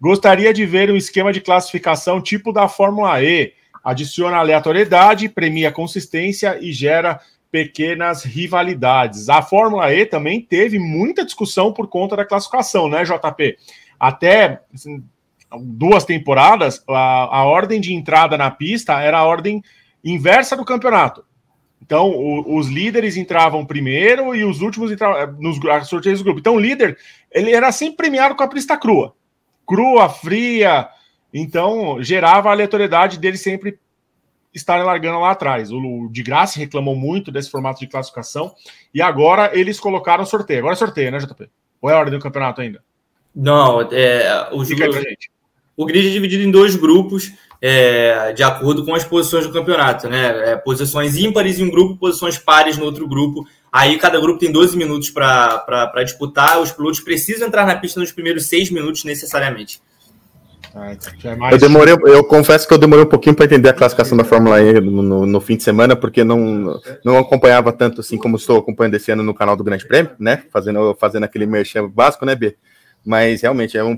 [0.00, 3.57] Gostaria de ver um esquema de classificação tipo da Fórmula E
[3.88, 7.20] adiciona aleatoriedade, premia consistência e gera
[7.50, 9.30] pequenas rivalidades.
[9.30, 13.56] A Fórmula E também teve muita discussão por conta da classificação, né, JP?
[13.98, 15.02] Até assim,
[15.58, 19.62] duas temporadas, a, a ordem de entrada na pista era a ordem
[20.04, 21.24] inversa do campeonato.
[21.82, 25.58] Então, o, os líderes entravam primeiro e os últimos entravam eh, nos
[25.88, 26.40] sorteios do grupo.
[26.40, 26.98] Então, o líder,
[27.32, 29.14] ele era sempre premiado com a pista crua.
[29.66, 30.90] Crua, fria.
[31.32, 33.78] Então, gerava a aleatoriedade dele sempre
[34.54, 35.70] estarem largando lá atrás.
[35.70, 38.52] O de Graça reclamou muito desse formato de classificação
[38.94, 40.60] e agora eles colocaram sorteio.
[40.60, 41.48] Agora é sorteio, né, JP?
[41.80, 42.82] Ou é a ordem do campeonato ainda?
[43.34, 44.88] Não, é, o, Fica
[45.76, 50.08] o grid é dividido em dois grupos é, de acordo com as posições do campeonato,
[50.08, 50.50] né?
[50.50, 53.46] É, posições ímpares em um grupo, posições pares no outro grupo.
[53.70, 56.60] Aí cada grupo tem 12 minutos para disputar.
[56.60, 59.80] Os pilotos precisam entrar na pista nos primeiros seis minutos necessariamente.
[60.78, 61.54] Ah, então é.
[61.54, 64.60] Eu demorei, eu confesso que eu demorei um pouquinho para entender a classificação da Fórmula
[64.62, 68.58] E no, no, no, fim de semana, porque não, não acompanhava tanto assim como estou
[68.58, 70.44] acompanhando esse ano no canal do Grande Prêmio, né?
[70.52, 72.56] Fazendo, fazendo aquele merchan básico, né, B?
[73.04, 73.96] Mas realmente é um,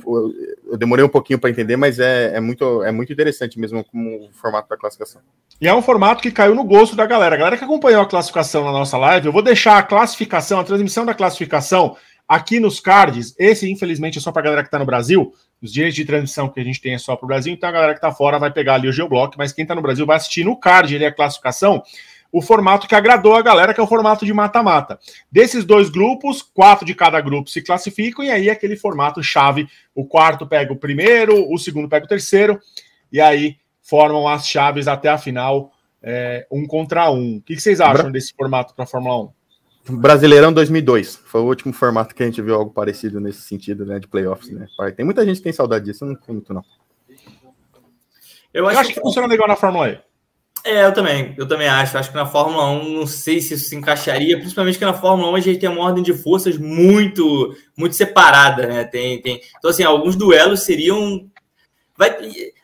[0.71, 4.29] eu demorei um pouquinho para entender, mas é, é, muito, é muito interessante mesmo como
[4.29, 5.21] o formato da classificação.
[5.61, 7.35] E é um formato que caiu no gosto da galera.
[7.35, 10.65] A galera que acompanhou a classificação na nossa live, eu vou deixar a classificação, a
[10.65, 13.35] transmissão da classificação aqui nos cards.
[13.39, 15.35] Esse, infelizmente, é só para a galera que está no Brasil.
[15.63, 17.73] Os direitos de transmissão que a gente tem é só para o Brasil, então a
[17.73, 20.17] galera que está fora vai pegar ali o Geoblock, mas quem está no Brasil vai
[20.17, 21.83] assistir no card, é a classificação
[22.33, 24.99] o formato que agradou a galera, que é o formato de mata-mata.
[25.31, 29.69] Desses dois grupos, quatro de cada grupo se classificam, e aí é aquele formato chave:
[29.95, 32.61] o quarto pega o primeiro, o segundo pega o terceiro,
[33.11, 37.37] e aí formam as chaves até a final, é, um contra um.
[37.37, 39.40] O que, vocês acham desse formato para a Fórmula 1?
[39.89, 43.99] Brasileirão 2002 foi o último formato que a gente viu algo parecido nesse sentido, né,
[43.99, 44.67] de playoffs, né?
[44.97, 46.63] Tem muita gente que tem saudade disso, não foi muito não.
[48.53, 49.99] Eu acho, Eu acho que, que funciona legal na Fórmula E.
[50.65, 51.97] É, eu também, eu também acho.
[51.97, 55.31] Acho que na Fórmula 1 não sei se isso se encaixaria, principalmente que na Fórmula
[55.31, 58.85] 1 a gente tem uma ordem de forças muito muito separada, né?
[58.85, 59.41] Tem, tem...
[59.59, 61.27] Então, assim, alguns duelos seriam.
[61.97, 62.15] Vai...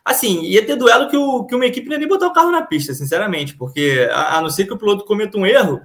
[0.04, 2.50] Assim, ia ter duelo que, o, que uma equipe não ia nem botar o carro
[2.50, 5.80] na pista, sinceramente, porque a, a não ser que o piloto cometa um erro,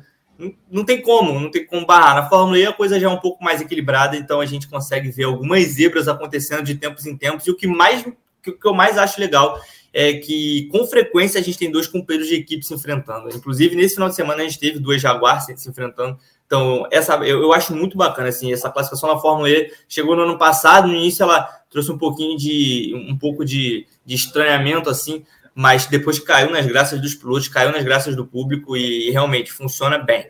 [0.69, 2.15] não, tem como, não tem como barrar.
[2.15, 5.09] Na Fórmula E a coisa já é um pouco mais equilibrada, então a gente consegue
[5.11, 8.05] ver algumas zebras acontecendo de tempos em tempos, e o que mais
[8.47, 9.61] o que eu mais acho legal
[9.93, 13.29] é que com frequência a gente tem dois companheiros de equipe se enfrentando.
[13.35, 16.17] Inclusive, nesse final de semana a gente teve dois Jaguars se enfrentando.
[16.45, 19.71] Então, essa eu, eu acho muito bacana assim, essa classificação na Fórmula E.
[19.87, 24.15] Chegou no ano passado, no início ela trouxe um pouquinho de um pouco de, de
[24.15, 25.23] estranhamento assim,
[25.53, 29.51] mas depois caiu nas graças dos pilotos, caiu nas graças do público e, e realmente
[29.51, 30.27] funciona bem.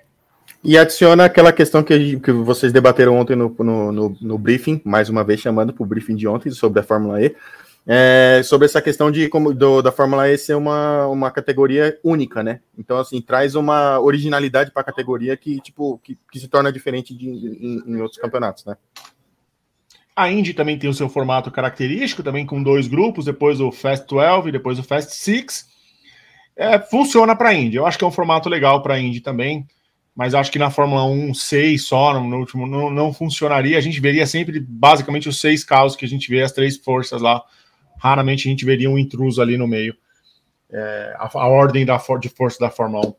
[0.64, 5.10] E adiciona aquela questão que, que vocês debateram ontem no, no, no, no briefing, mais
[5.10, 7.36] uma vez chamando para o briefing de ontem sobre a Fórmula E,
[7.88, 12.44] é, sobre essa questão de como do, da Fórmula E ser uma, uma categoria única,
[12.44, 12.60] né?
[12.78, 17.16] Então, assim, traz uma originalidade para a categoria que, tipo, que, que, se torna diferente
[17.16, 18.78] de, em, em, outros campeonatos, né?
[20.16, 24.06] A Indy também tem o seu formato característico, também com dois grupos, depois o Fast
[24.08, 25.70] 12 depois o Fast 6.
[26.56, 27.78] É, funciona para a Indy.
[27.78, 29.66] Eu acho que é um formato legal para a Indy também,
[30.16, 33.78] mas acho que na Fórmula 1, seis só, no, último, não, não funcionaria.
[33.78, 37.22] A gente veria sempre, basicamente, os seis carros que a gente vê, as três forças
[37.22, 37.42] lá
[38.02, 39.96] raramente a gente veria um intruso ali no meio.
[40.72, 43.14] É, a, a, ordem da de força da Fórmula 1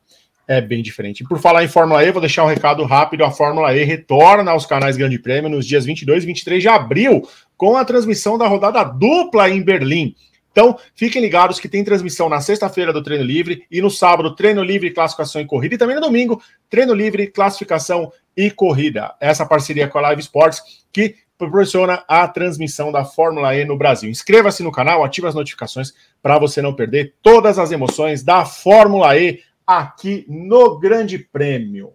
[0.46, 1.24] é bem diferente.
[1.24, 4.66] Por falar em Fórmula E, vou deixar um recado rápido: a Fórmula E retorna aos
[4.66, 7.22] canais Grande Prêmio nos dias 22 e 23 de abril,
[7.56, 10.14] com a transmissão da rodada dupla em Berlim.
[10.52, 14.62] Então, fiquem ligados que tem transmissão na sexta-feira do treino livre e no sábado, treino
[14.62, 19.14] livre, classificação e corrida, e também no domingo, treino livre, classificação e corrida.
[19.18, 20.60] Essa parceria com a Live Sports,
[20.92, 24.10] que proporciona a transmissão da Fórmula E no Brasil.
[24.10, 29.16] Inscreva-se no canal, ative as notificações para você não perder todas as emoções da Fórmula
[29.18, 29.40] E
[29.78, 31.92] aqui no Grande Prêmio.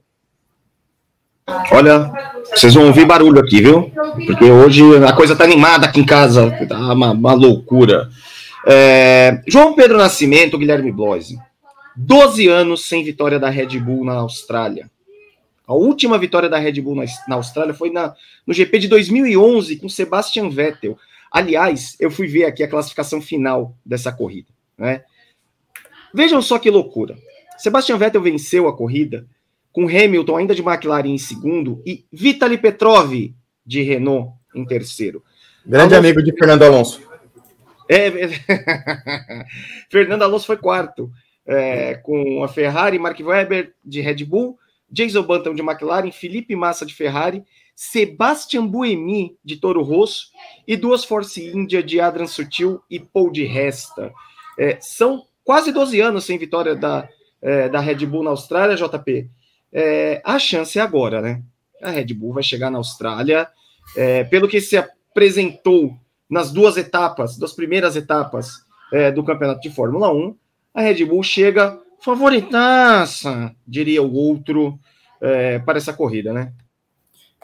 [1.72, 2.12] Olha,
[2.54, 3.90] vocês vão ouvir barulho aqui, viu?
[4.26, 8.10] Porque hoje a coisa tá animada aqui em casa, tá uma, uma loucura.
[8.66, 11.40] É, João Pedro Nascimento, Guilherme Bloise.
[11.96, 14.90] 12 anos sem vitória da Red Bull na Austrália.
[15.66, 18.14] A última vitória da Red Bull na, na Austrália foi na,
[18.46, 20.98] no GP de 2011 com Sebastian Vettel.
[21.32, 24.48] Aliás, eu fui ver aqui a classificação final dessa corrida.
[24.78, 25.04] Né?
[26.14, 27.18] Vejam só que loucura.
[27.58, 29.28] Sebastian Vettel venceu a corrida
[29.72, 33.14] com Hamilton ainda de McLaren em segundo e Vitaly Petrov
[33.66, 35.24] de Renault em terceiro.
[35.66, 36.10] Grande Alonso...
[36.10, 37.02] amigo de Fernando Alonso.
[37.88, 39.46] É, é...
[39.90, 41.12] Fernando Alonso foi quarto,
[41.46, 44.58] é, com a Ferrari, Mark Webber de Red Bull,
[44.90, 47.44] Jason Button de McLaren, Felipe Massa de Ferrari,
[47.76, 50.32] Sebastian Buemi de Toro Rosso
[50.68, 54.12] e duas Force India de Adrian Sutil e Paul de Resta.
[54.58, 57.08] É, são quase 12 anos sem vitória da,
[57.42, 59.30] é, da Red Bull na Austrália, JP.
[59.72, 61.42] É, a chance é agora, né?
[61.82, 63.48] A Red Bull vai chegar na Austrália.
[63.96, 65.96] É, pelo que se apresentou
[66.30, 70.36] nas duas etapas, das primeiras etapas é, do campeonato de Fórmula 1,
[70.74, 74.80] a Red Bull chega favoritaça, diria o outro,
[75.22, 76.54] é, para essa corrida, né?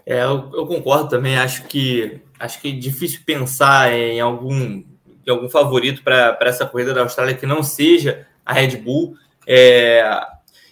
[0.05, 1.37] É, eu, eu, concordo também.
[1.37, 4.83] Acho que acho que é difícil pensar em algum,
[5.25, 9.15] em algum favorito para essa corrida da Austrália que não seja a Red Bull.
[9.47, 10.21] É,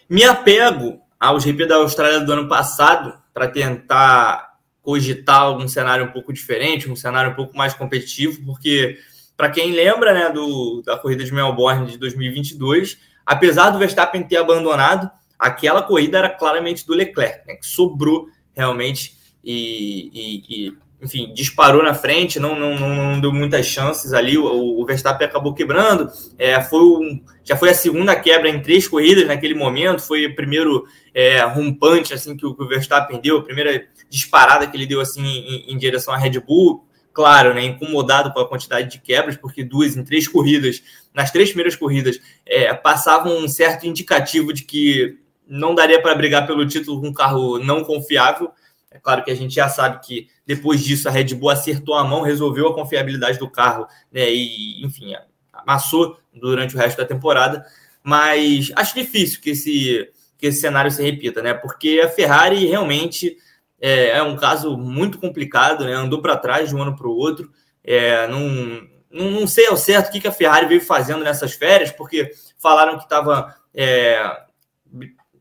[0.10, 4.52] me apego ao GP da Austrália do ano passado para tentar
[4.82, 8.98] cogitar algum cenário um pouco diferente, um cenário um pouco mais competitivo, porque
[9.38, 14.38] para quem lembra né, do, da corrida de Melbourne de 2022, apesar do Verstappen ter
[14.38, 21.34] abandonado, aquela corrida era claramente do Leclerc, né, que sobrou realmente e, e, e, enfim,
[21.34, 26.08] disparou na frente, não, não, não, deu muitas chances ali, o, o Verstappen acabou quebrando,
[26.38, 30.36] é, foi um, já foi a segunda quebra em três corridas naquele momento, foi o
[30.36, 34.86] primeiro é, rompante assim, que o, que o Verstappen deu, a primeira disparada que ele
[34.86, 39.00] deu assim em, em direção à Red Bull, claro, né, incomodado com a quantidade de
[39.00, 40.84] quebras, porque duas em três corridas,
[41.14, 46.48] nas três primeiras corridas, é, passavam um certo indicativo de que não daria para brigar
[46.48, 48.52] pelo título com um carro não confiável.
[48.92, 52.04] É claro que a gente já sabe que depois disso a Red Bull acertou a
[52.04, 55.14] mão, resolveu a confiabilidade do carro, né, e enfim,
[55.54, 57.66] amassou durante o resto da temporada.
[58.04, 61.54] Mas acho difícil que esse, que esse cenário se repita, né?
[61.54, 63.38] Porque a Ferrari realmente
[63.80, 65.94] é, é um caso muito complicado, né?
[65.94, 67.52] Andou para trás de um ano para o outro.
[67.84, 71.92] É, não, não, sei ao certo o que, que a Ferrari veio fazendo nessas férias,
[71.92, 74.20] porque falaram que estava é,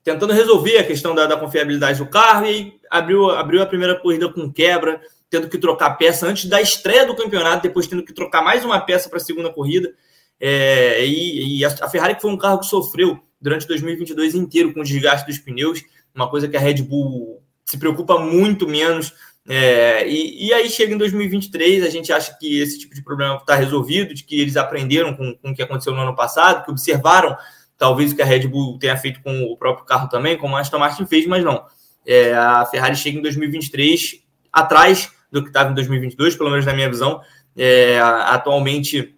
[0.02, 4.32] tentando resolver a questão da, da, confiabilidade do carro e abriu, abriu a primeira corrida
[4.32, 8.42] com quebra, tendo que trocar peça antes da estreia do campeonato, depois tendo que trocar
[8.42, 9.92] mais uma peça para a segunda corrida.
[10.40, 14.80] É, e, e a, Ferrari que foi um carro que sofreu durante 2022 inteiro com
[14.80, 15.82] o desgaste dos pneus,
[16.14, 19.12] uma coisa que a Red Bull se preocupa muito menos.
[19.48, 23.36] É, e, e, aí chega em 2023, a gente acha que esse tipo de problema
[23.36, 26.70] está resolvido, de que eles aprenderam com, com o que aconteceu no ano passado, que
[26.70, 27.36] observaram
[27.80, 30.60] talvez o que a Red Bull tenha feito com o próprio carro também, como a
[30.60, 31.64] Aston Martin fez, mas não.
[32.06, 34.22] É, a Ferrari chega em 2023
[34.52, 37.22] atrás do que estava em 2022, pelo menos na minha visão.
[37.56, 39.16] É, atualmente,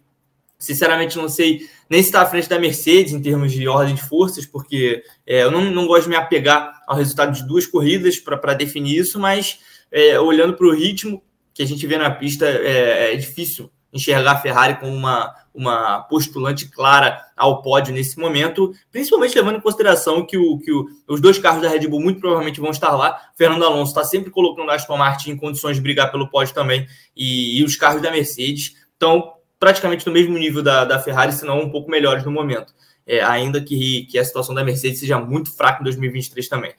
[0.60, 4.02] sinceramente, não sei nem se está à frente da Mercedes em termos de ordem de
[4.02, 8.16] forças, porque é, eu não, não gosto de me apegar ao resultado de duas corridas
[8.20, 9.58] para definir isso, mas
[9.90, 11.20] é, olhando para o ritmo
[11.52, 16.00] que a gente vê na pista, é, é, difícil enxergar a Ferrari como uma, uma
[16.02, 21.20] postulante clara ao pódio nesse momento, principalmente levando em consideração que, o, que o, os
[21.20, 23.20] dois carros da Red Bull muito provavelmente vão estar lá.
[23.36, 26.86] Fernando Alonso está sempre colocando a Aston Martin em condições de brigar pelo pódio também,
[27.16, 31.44] e, e os carros da Mercedes estão praticamente no mesmo nível da, da Ferrari, se
[31.44, 32.74] não um pouco melhores no momento.
[33.06, 36.72] É, ainda que, que a situação da Mercedes seja muito fraca em 2023 também.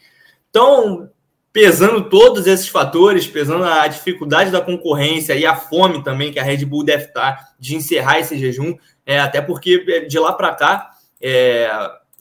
[0.49, 1.09] Então,
[1.54, 6.43] pesando todos esses fatores, pesando a dificuldade da concorrência e a fome também que a
[6.43, 8.76] Red Bull deve estar de encerrar esse jejum,
[9.06, 10.89] é, até porque é, de lá para cá,
[11.22, 11.70] é,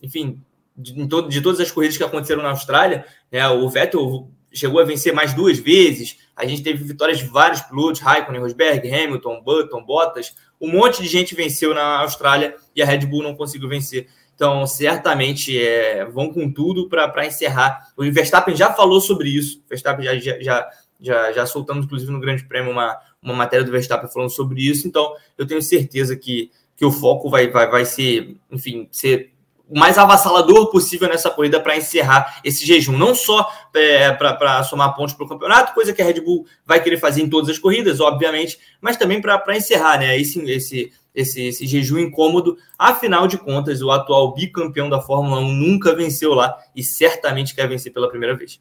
[0.02, 0.38] enfim,
[0.76, 0.92] de,
[1.28, 5.32] de, todas as corridas que aconteceram na Austrália, é, o Vettel chegou a vencer mais
[5.32, 10.70] duas vezes, a gente teve vitórias de vários pilotos, Raikkonen, Rosberg, Hamilton, Button, Bottas, um
[10.70, 14.08] monte de gente venceu na Austrália e a Red Bull não conseguiu vencer.
[14.42, 17.92] Então, certamente é, vão com tudo para encerrar.
[17.96, 19.62] O Verstappen já falou sobre isso.
[19.64, 20.68] O Verstappen já, já,
[21.00, 24.88] já, já soltamos, inclusive, no Grande Prêmio, uma, uma matéria do Verstappen falando sobre isso.
[24.88, 29.32] Então, eu tenho certeza que, que o foco vai, vai, vai ser, enfim, ser
[29.68, 32.98] o mais avassalador possível nessa corrida para encerrar esse jejum.
[32.98, 36.82] Não só é, para somar pontos para o campeonato, coisa que a Red Bull vai
[36.82, 41.42] querer fazer em todas as corridas, obviamente, mas também para encerrar né, esse, esse, esse,
[41.42, 42.56] esse jejum incômodo.
[42.78, 47.68] Afinal de contas, o atual bicampeão da Fórmula 1 nunca venceu lá e certamente quer
[47.68, 48.60] vencer pela primeira vez.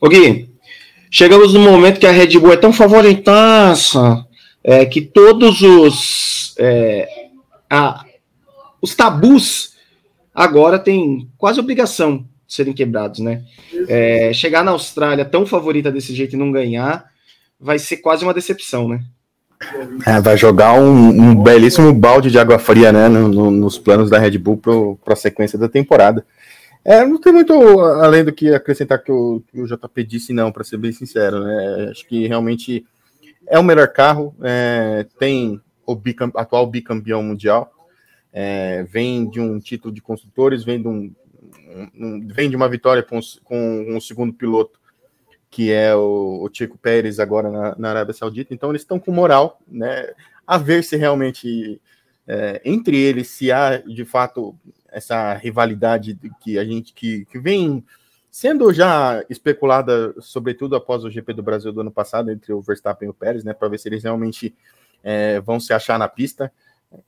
[0.00, 0.50] O Gui,
[1.10, 4.26] chegamos no momento que a Red Bull é tão favoritaça
[4.64, 6.54] é, que todos os.
[6.58, 7.28] É,
[7.68, 8.04] a,
[8.80, 9.76] os tabus
[10.34, 13.44] agora têm quase obrigação de serem quebrados, né?
[13.88, 17.10] É, chegar na Austrália tão favorita desse jeito e não ganhar
[17.58, 19.04] vai ser quase uma decepção, né?
[20.06, 24.08] É, vai jogar um, um, belíssimo balde de água fria, né, no, no, nos planos
[24.08, 26.24] da Red Bull para a sequência da temporada.
[26.82, 30.50] É, não tem muito além do que acrescentar que o, que o JP disse, não,
[30.50, 31.40] para ser bem sincero.
[31.40, 31.88] Né?
[31.90, 32.86] Acho que realmente
[33.46, 37.70] é o melhor carro, é, tem o bicam, atual bicampeão mundial,
[38.32, 41.12] é, vem de um título de construtores, vem de, um,
[41.98, 44.79] um vem de uma vitória com, com um segundo piloto,
[45.50, 48.54] que é o, o Chico Pérez, agora na, na, Arábia Saudita.
[48.54, 50.08] Então, eles estão com moral, né?
[50.46, 51.80] A ver se realmente
[52.26, 54.54] é, entre eles se há de fato
[54.88, 57.84] essa rivalidade que a gente que, que vem
[58.30, 63.08] sendo já especulada, sobretudo após o GP do Brasil do ano passado, entre o Verstappen
[63.08, 64.54] e o Pérez, né, para ver se eles realmente
[65.02, 66.52] é, vão se achar na pista,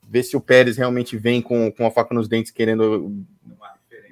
[0.03, 3.25] ver se o Pérez realmente vem com, com a faca nos dentes querendo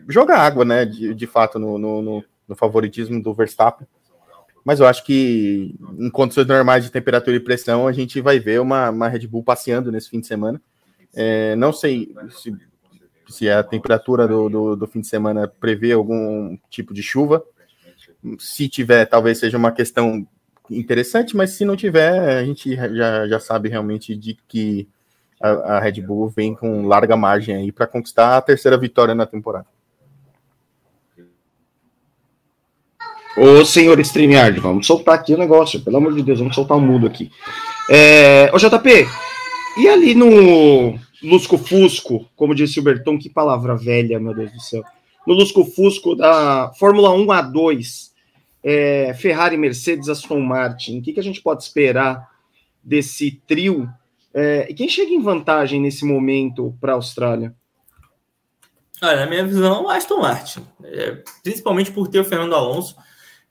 [0.08, 3.86] jogar água, né, de, de fato, no, no, no favoritismo do Verstappen.
[4.64, 8.60] Mas eu acho que em condições normais de temperatura e pressão, a gente vai ver
[8.60, 10.60] uma, uma Red Bull passeando nesse fim de semana.
[11.14, 12.54] É, não sei se
[13.30, 17.42] se a temperatura do, do, do, fim de semana prevê algum tipo de chuva.
[18.38, 20.26] Se tiver, talvez seja uma questão
[20.68, 24.88] interessante, mas se não tiver, a gente já, já sabe realmente de que
[25.40, 29.24] a, a Red Bull vem com larga margem aí para conquistar a terceira vitória na
[29.24, 29.66] temporada.
[33.36, 36.80] Ô senhor StreamYard, vamos soltar aqui o negócio, pelo amor de Deus, vamos soltar o
[36.80, 37.30] mudo aqui.
[37.88, 39.06] É, ô JP,
[39.78, 44.60] e ali no, Lusco Fusco, como disse o Berton, que palavra velha, meu Deus do
[44.60, 44.82] céu.
[45.26, 48.14] No Lusco Fusco da Fórmula 1 a 2,
[48.64, 52.26] é, Ferrari, Mercedes, Aston Martin, o que, que a gente pode esperar
[52.82, 53.88] desse trio?
[54.32, 57.54] É, e quem chega em vantagem nesse momento para a Austrália?
[59.02, 60.66] Olha, na minha visão, Aston Martin.
[60.84, 62.96] É, principalmente por ter o Fernando Alonso.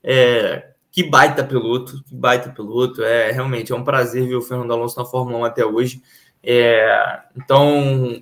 [0.04, 3.04] É, que baita piloto, que baita piloto.
[3.04, 6.02] É realmente é um prazer ver o Fernando Alonso na Fórmula 1 até hoje.
[6.44, 8.22] É, então,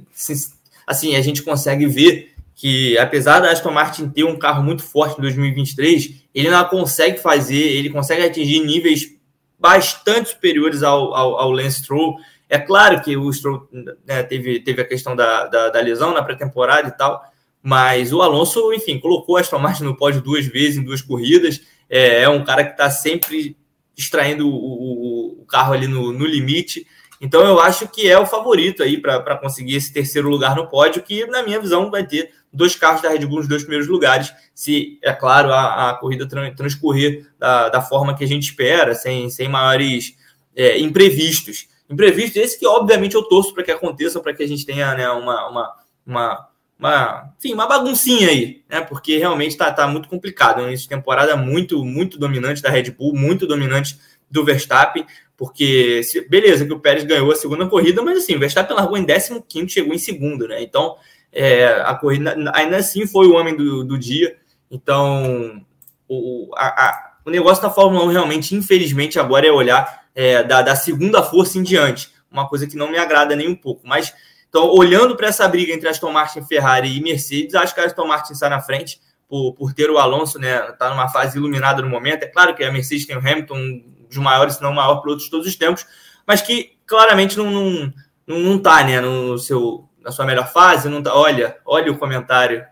[0.85, 5.19] assim, a gente consegue ver que, apesar da Aston Martin ter um carro muito forte
[5.19, 9.15] em 2023, ele não consegue fazer, ele consegue atingir níveis
[9.59, 12.17] bastante superiores ao, ao, ao Lance Stroll.
[12.49, 13.67] É claro que o Stroll
[14.05, 17.23] né, teve, teve a questão da, da, da lesão na pré-temporada e tal,
[17.61, 21.61] mas o Alonso, enfim, colocou a Aston Martin no pódio duas vezes em duas corridas.
[21.89, 23.57] É, é um cara que está sempre
[23.97, 26.85] extraindo o, o, o, carro ali no, no limite.
[27.19, 31.01] Então eu acho que é o favorito aí para conseguir esse terceiro lugar no pódio,
[31.01, 34.33] que na minha visão vai ter dois carros da Red Bull nos dois primeiros lugares,
[34.53, 39.29] se, é claro, a, a corrida transcorrer da, da, forma que a gente espera, sem,
[39.29, 40.15] sem maiores
[40.55, 41.67] é, imprevistos.
[41.89, 45.09] Imprevistos esse que, obviamente, eu torço para que aconteça, para que a gente tenha né,
[45.09, 46.47] uma, uma, uma,
[46.79, 48.81] uma, enfim, uma baguncinha aí, né?
[48.81, 50.61] Porque realmente está tá muito complicado.
[50.61, 50.73] Né?
[50.73, 53.97] Essa temporada muito, muito dominante da Red Bull, muito dominante
[54.29, 55.05] do Verstappen.
[55.35, 59.05] Porque, beleza, que o Pérez ganhou a segunda corrida, mas assim, o Verstappen largou em
[59.05, 60.61] 15, chegou em segundo, né?
[60.63, 60.95] Então,
[61.31, 64.35] é, a corrida ainda assim foi o homem do, do dia.
[64.71, 65.63] Então,
[66.07, 70.63] o, a, a, o negócio da Fórmula 1 realmente, infelizmente, agora é olhar é, da,
[70.63, 72.09] da segunda força em diante.
[72.31, 73.87] Uma coisa que não me agrada nem um pouco.
[73.87, 74.13] Mas,
[74.49, 78.07] então, olhando para essa briga entre Aston Martin, Ferrari e Mercedes, acho que a Aston
[78.07, 80.69] Martin está na frente por, por ter o Alonso, né?
[80.69, 82.23] Está numa fase iluminada no momento.
[82.23, 85.23] É claro que a Mercedes tem o Hamilton, dos maiores, se não o maior piloto
[85.23, 85.85] de todos os tempos,
[86.25, 87.93] mas que claramente não, não,
[88.25, 91.97] não, não tá, né, no seu, na sua melhor fase, não tá, olha, olha o
[91.97, 92.65] comentário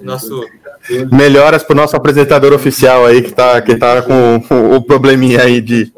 [0.00, 0.44] nosso...
[1.12, 4.36] Melhoras para o nosso apresentador oficial aí, que está que tá com
[4.76, 5.92] o probleminha aí de,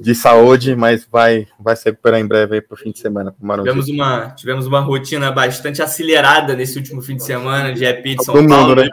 [0.00, 3.34] de saúde, mas vai, vai se recuperar em breve aí para o fim de semana.
[3.58, 8.24] Tivemos uma, tivemos uma rotina bastante acelerada nesse último fim de semana de EP de
[8.24, 8.68] São Todo Paulo.
[8.68, 8.88] Mundo, né?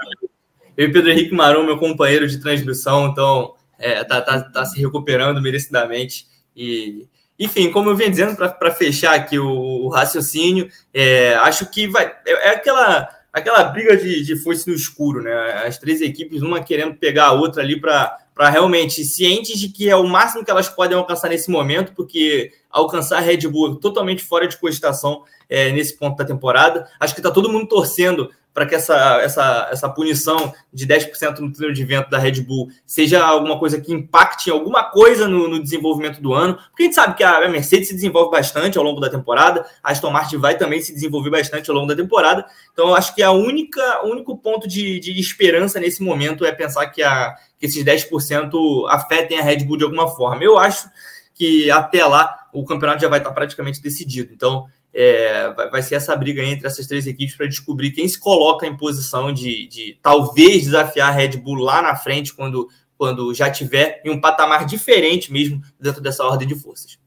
[0.76, 4.80] Eu e Pedro Henrique Marum, meu companheiro de transmissão, então é, tá, tá, tá se
[4.80, 6.28] recuperando merecidamente.
[6.56, 7.08] E,
[7.39, 12.06] enfim, como eu venho dizendo, para fechar aqui o, o raciocínio, é, acho que vai.
[12.26, 15.34] É, é, aquela, aquela briga de, de foice no escuro, né?
[15.66, 19.96] As três equipes, uma querendo pegar a outra ali para realmente cientes de que é
[19.96, 24.48] o máximo que elas podem alcançar nesse momento, porque alcançar a Red Bull totalmente fora
[24.48, 26.90] de cogitação é, nesse ponto da temporada.
[27.00, 31.51] Acho que está todo mundo torcendo para que essa, essa, essa punição de 10% no
[31.51, 35.49] treino de vento da Red Bull seja alguma coisa que impacte em alguma coisa no,
[35.49, 38.84] no, desenvolvimento do ano, porque a gente sabe que a Mercedes se desenvolve bastante ao
[38.86, 42.45] longo da temporada, a Aston Martin vai também se desenvolver bastante ao longo da temporada,
[42.72, 46.51] então eu acho que a única, o único ponto de, de esperança nesse momento é
[46.53, 50.41] pensar que, a, que esses 10% afetem a Red Bull de alguma forma.
[50.41, 50.89] Eu acho
[51.34, 54.66] que até lá o campeonato já vai estar praticamente decidido, então
[54.98, 58.78] é, vai, ser essa briga entre essas três equipes para descobrir quem se coloca em
[58.78, 64.02] posição de, de, talvez desafiar a Red Bull lá na frente, quando, quando já tiver
[64.06, 66.98] em um patamar diferente mesmo dentro dessa ordem de forças.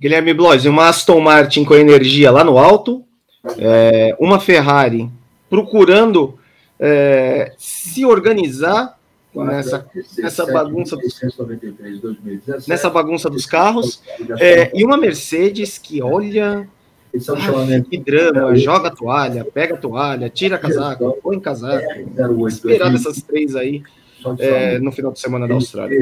[0.00, 3.04] Guilherme Blois, uma Aston Martin com energia lá no alto,
[3.58, 5.10] é, uma Ferrari
[5.50, 6.38] procurando
[6.78, 8.96] é, se organizar
[9.34, 9.86] nessa,
[10.18, 11.20] nessa bagunça dos,
[12.68, 14.02] nessa bagunça dos carros
[14.38, 16.68] é, e uma Mercedes que olha
[17.28, 21.84] ah, que drama, joga a toalha, pega a toalha, tira a casaca, põe casaco.
[22.48, 23.82] Esperar dessas três aí
[24.38, 25.98] é, no final de semana da Austrália.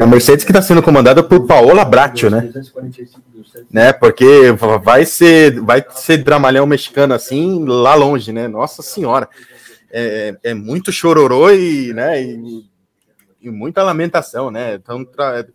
[0.00, 2.52] A Mercedes que está sendo comandada por Paola Bracho, né?
[3.70, 3.92] né?
[3.92, 8.48] Porque vai ser, vai ser dramalhão mexicano assim lá longe, né?
[8.48, 9.28] Nossa senhora.
[9.90, 12.64] é, é muito chororô e, né, e,
[13.48, 14.74] e muita lamentação, né?
[14.74, 15.46] Então, tra...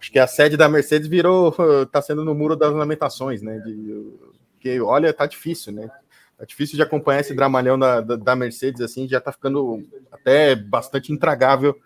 [0.00, 1.54] acho que a sede da Mercedes virou,
[1.90, 3.58] tá sendo no muro das lamentações, né?
[3.58, 4.12] De,
[4.60, 5.90] que olha, tá difícil, né?
[6.36, 9.82] Tá difícil de acompanhar esse dramalhão da, da, Mercedes, assim, já tá ficando
[10.12, 11.76] até bastante intragável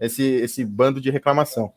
[0.00, 1.72] esse, esse bando de reclamação.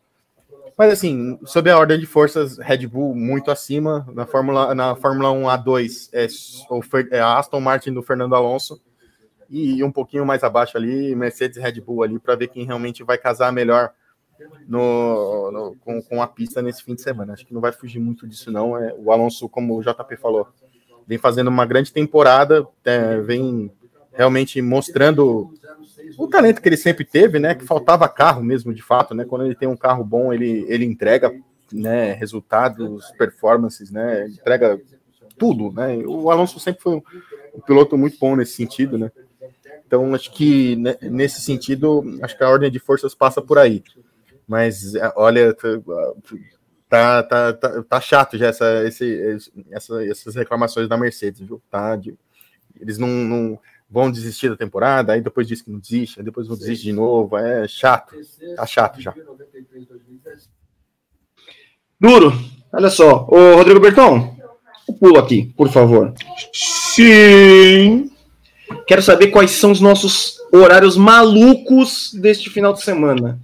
[0.77, 4.05] Mas assim, sob a ordem de forças, Red Bull muito acima.
[4.13, 8.81] Na Fórmula, na Fórmula 1 A2 é, é a Aston Martin do Fernando Alonso.
[9.49, 13.03] E um pouquinho mais abaixo ali, Mercedes e Red Bull ali, para ver quem realmente
[13.03, 13.91] vai casar melhor
[14.67, 17.33] no, no, com, com a pista nesse fim de semana.
[17.33, 18.77] Acho que não vai fugir muito disso, não.
[18.77, 20.47] É, o Alonso, como o JP falou,
[21.07, 23.71] vem fazendo uma grande temporada, é, vem
[24.11, 25.53] realmente mostrando
[26.17, 27.53] o talento que ele sempre teve, né?
[27.53, 29.25] Que faltava carro mesmo, de fato, né?
[29.25, 31.31] Quando ele tem um carro bom, ele, ele entrega
[31.71, 34.27] né, resultados, performances, né?
[34.27, 34.79] Entrega
[35.37, 35.97] tudo, né?
[36.05, 37.01] O Alonso sempre foi um,
[37.55, 39.11] um piloto muito bom nesse sentido, né?
[39.85, 43.83] Então, acho que né, nesse sentido, acho que a ordem de forças passa por aí.
[44.47, 45.55] Mas, é, olha,
[46.89, 49.39] tá, tá, tá, tá chato já essa, esse,
[49.71, 51.61] essa, essas reclamações da Mercedes, viu?
[51.69, 52.17] Tá, de,
[52.79, 53.59] eles não, não
[53.89, 56.93] vão desistir da temporada, aí depois diz que não desiste, aí depois vão desistir de
[56.93, 57.37] novo.
[57.37, 58.15] É chato,
[58.55, 59.13] tá chato já.
[61.99, 62.33] Duro,
[62.73, 63.25] olha só.
[63.29, 64.35] Ô, Rodrigo Berton,
[64.87, 66.13] o pulo aqui, por favor.
[66.53, 68.14] Sim.
[68.87, 73.39] Quero saber quais são os nossos horários malucos deste final de semana.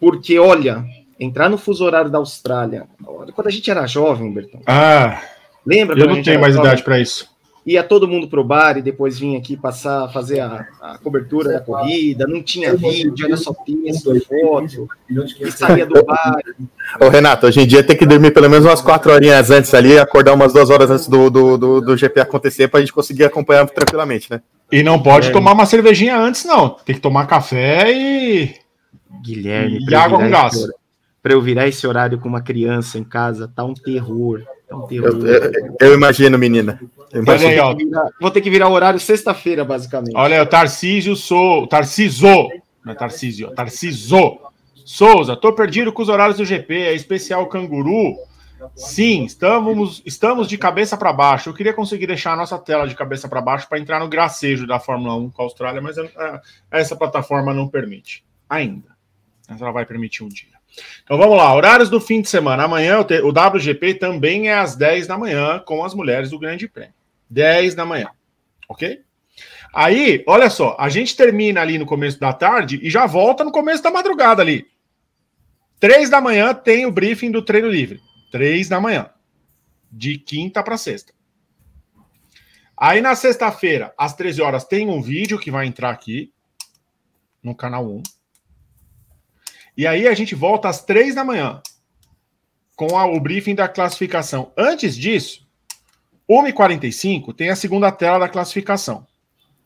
[0.00, 0.84] Porque, olha,
[1.18, 2.86] entrar no fuso horário da Austrália,
[3.34, 4.60] quando a gente era jovem, Berton.
[4.66, 5.22] Ah,
[5.66, 5.98] lembra?
[5.98, 6.70] Eu não tenho mais jovem?
[6.70, 7.33] idade para isso
[7.66, 11.60] ia todo mundo pro bar e depois vinha aqui passar, fazer a, a cobertura da
[11.60, 14.88] corrida, não tinha vídeo, era só texto, foto,
[15.40, 16.40] e saía do bar.
[17.00, 19.98] Ô, Renato, hoje em dia tem que dormir pelo menos umas quatro horinhas antes ali,
[19.98, 23.24] acordar umas duas horas antes do, do, do, do GP acontecer para a gente conseguir
[23.24, 24.42] acompanhar tranquilamente, né?
[24.70, 25.32] E não pode é.
[25.32, 26.70] tomar uma cervejinha antes, não.
[26.70, 28.54] Tem que tomar café e.
[29.22, 30.54] Guilherme, e água com gás.
[31.22, 34.42] Para eu virar esse horário com uma criança em casa, tá um terror.
[34.68, 36.80] Eu, eu, eu imagino, menina.
[37.28, 37.76] Olha aí, ó.
[38.20, 40.16] Vou ter que virar o horário sexta-feira, basicamente.
[40.16, 41.66] Olha aí, o Tarcísio sou.
[41.66, 42.26] Tarciso.
[42.84, 44.38] Não é Tarcísio, Tarciso.
[44.84, 48.16] Souza, tô perdido com os horários do GP, é especial canguru.
[48.76, 51.48] Sim, estamos, estamos de cabeça para baixo.
[51.48, 54.66] Eu queria conseguir deixar a nossa tela de cabeça para baixo para entrar no gracejo
[54.66, 56.40] da Fórmula 1 com a Austrália, mas é,
[56.70, 58.94] essa plataforma não permite ainda.
[59.48, 60.54] Mas ela vai permitir um dia.
[61.02, 62.64] Então vamos lá, horários do fim de semana.
[62.64, 66.94] Amanhã o WGP também é às 10 da manhã com as mulheres do Grande Prêmio.
[67.30, 68.08] 10 da manhã.
[68.68, 69.02] Ok?
[69.74, 73.50] Aí, olha só, a gente termina ali no começo da tarde e já volta no
[73.50, 74.66] começo da madrugada ali.
[75.80, 78.00] 3 da manhã tem o briefing do treino livre.
[78.30, 79.10] 3 da manhã.
[79.90, 81.12] De quinta para sexta.
[82.76, 86.32] Aí na sexta-feira, às 13 horas, tem um vídeo que vai entrar aqui
[87.42, 88.02] no canal 1.
[89.76, 91.60] E aí a gente volta às 3 da manhã
[92.76, 94.52] com a, o briefing da classificação.
[94.56, 95.46] Antes disso,
[96.28, 99.06] 1h45 tem a segunda tela da classificação.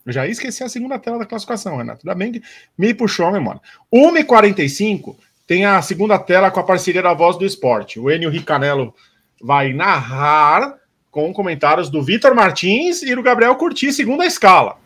[0.04, 2.00] Eu já esqueci a segunda tela da classificação, Renato.
[2.02, 2.42] Ainda bem que
[2.76, 3.60] me puxou a memória.
[3.92, 8.00] 1h45 tem a segunda tela com a parceria da Voz do Esporte.
[8.00, 8.94] O Enio Ricanello
[9.40, 10.76] vai narrar
[11.10, 14.76] com comentários do Vitor Martins e do Gabriel Curti, segundo a escala.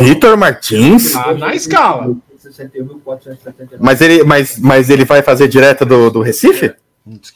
[0.00, 1.12] Vitor Martins?
[1.12, 2.16] Tá na escala.
[3.80, 6.74] Mas ele, mas, mas ele vai fazer direto do, do Recife?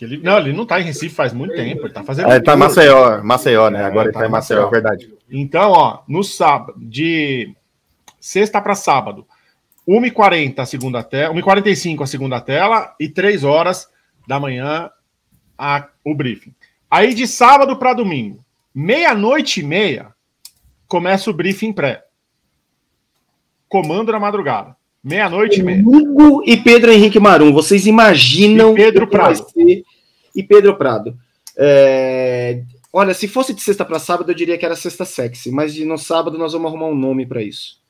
[0.00, 1.86] Ele, não, ele não tá em Recife faz muito tempo.
[1.86, 2.30] Ele tá fazendo.
[2.30, 3.80] Ah, ele tá em Maceió, Maceió, né?
[3.80, 5.14] É, Agora ele tá, tá em Maceió, Maceió, verdade.
[5.30, 7.54] Então, ó, no sábado, de
[8.20, 9.26] sexta para sábado,
[9.88, 13.88] 1h40 a segunda tela, 1h45 a segunda tela e 3 horas
[14.26, 14.90] da manhã
[15.58, 16.54] a, o briefing.
[16.90, 18.44] Aí de sábado para domingo,
[18.74, 20.14] meia-noite e meia,
[20.86, 22.04] começa o briefing pré.
[23.68, 24.76] Comando na madrugada.
[25.04, 25.82] Meia-noite meia.
[25.86, 28.72] Hugo e Pedro Henrique Marum, vocês imaginam.
[28.72, 29.46] E Pedro Prado.
[30.34, 31.14] E Pedro Prado.
[31.58, 32.62] É...
[32.90, 35.98] Olha, se fosse de sexta para sábado, eu diria que era sexta sexy, mas no
[35.98, 37.82] sábado nós vamos arrumar um nome para isso.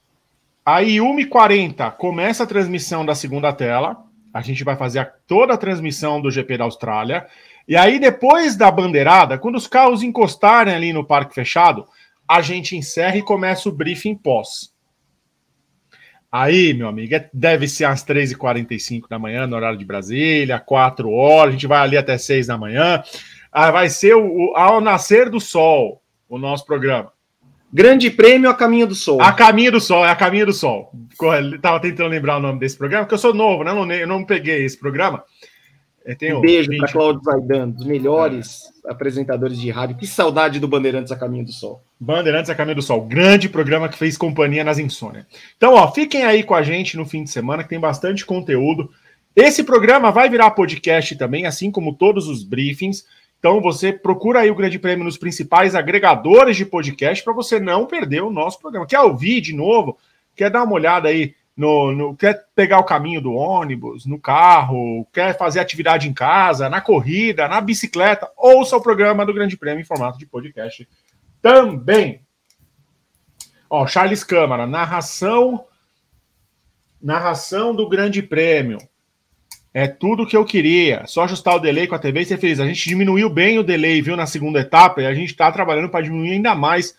[0.67, 3.97] Aí, 1h40, começa a transmissão da segunda tela.
[4.33, 7.27] A gente vai fazer toda a transmissão do GP da Austrália.
[7.69, 11.85] E aí, depois da bandeirada, quando os carros encostarem ali no parque fechado,
[12.27, 14.74] a gente encerra e começa o briefing pós.
[16.37, 21.09] Aí, meu amigo, é, deve ser às 3h45 da manhã, no horário de Brasília, 4
[21.09, 23.05] horas, a gente vai ali até 6 da manhã.
[23.53, 27.13] Ah, vai ser o, o, ao nascer do sol o nosso programa.
[27.73, 29.23] Grande Prêmio a Caminho do Sol.
[29.23, 30.91] A Caminho do Sol, é a Caminho do Sol.
[31.55, 33.71] Estava tentando lembrar o nome desse programa, porque eu sou novo, né?
[33.71, 35.23] Eu não, eu não peguei esse programa.
[36.35, 38.91] Um beijo para Cláudio Zaidan, dos melhores é.
[38.91, 39.97] apresentadores de rádio.
[39.97, 41.83] Que saudade do Bandeirantes a Caminho do Sol.
[41.99, 45.25] Bandeirantes a Caminho do Sol, grande programa que fez companhia nas insônias.
[45.57, 48.91] Então, ó, fiquem aí com a gente no fim de semana, que tem bastante conteúdo.
[49.35, 53.07] Esse programa vai virar podcast também, assim como todos os briefings.
[53.39, 57.87] Então, você procura aí o Grande Prêmio nos principais agregadores de podcast para você não
[57.87, 58.87] perder o nosso programa.
[58.87, 59.99] Quer ouvir de novo?
[60.37, 65.07] Quer dar uma olhada aí no, no, quer pegar o caminho do ônibus, no carro,
[65.13, 69.83] quer fazer atividade em casa, na corrida, na bicicleta, ouça o programa do Grande Prêmio
[69.83, 70.89] em formato de podcast
[71.41, 72.23] também.
[73.71, 75.67] Ó, Charles Câmara, narração
[77.05, 78.79] narração do Grande Prêmio.
[79.75, 81.05] É tudo que eu queria.
[81.07, 82.59] Só ajustar o delay com a TV e ser feliz.
[82.61, 85.91] A gente diminuiu bem o delay, viu, na segunda etapa, e a gente está trabalhando
[85.91, 86.97] para diminuir ainda mais,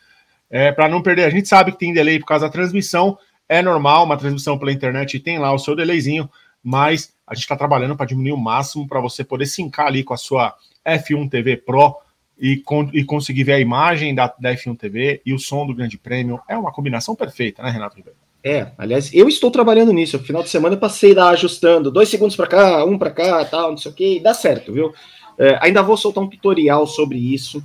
[0.49, 1.23] é, para não perder.
[1.23, 3.17] A gente sabe que tem delay por causa da transmissão,
[3.47, 6.29] é normal, uma transmissão pela internet tem lá o seu delayzinho,
[6.63, 10.13] mas a gente está trabalhando para diminuir o máximo para você poder sincar ali com
[10.13, 11.95] a sua F1 TV Pro
[12.37, 15.73] e, con e conseguir ver a imagem da, da F1 TV e o som do
[15.73, 16.39] Grande Prêmio.
[16.47, 18.17] É uma combinação perfeita, né, Renato Ribeiro?
[18.43, 20.17] É, aliás, eu estou trabalhando nisso.
[20.17, 23.43] No final de semana eu passei lá ajustando, dois segundos para cá, um para cá,
[23.45, 24.93] tal, não sei o que, e dá certo, viu?
[25.37, 27.63] É, ainda vou soltar um tutorial sobre isso.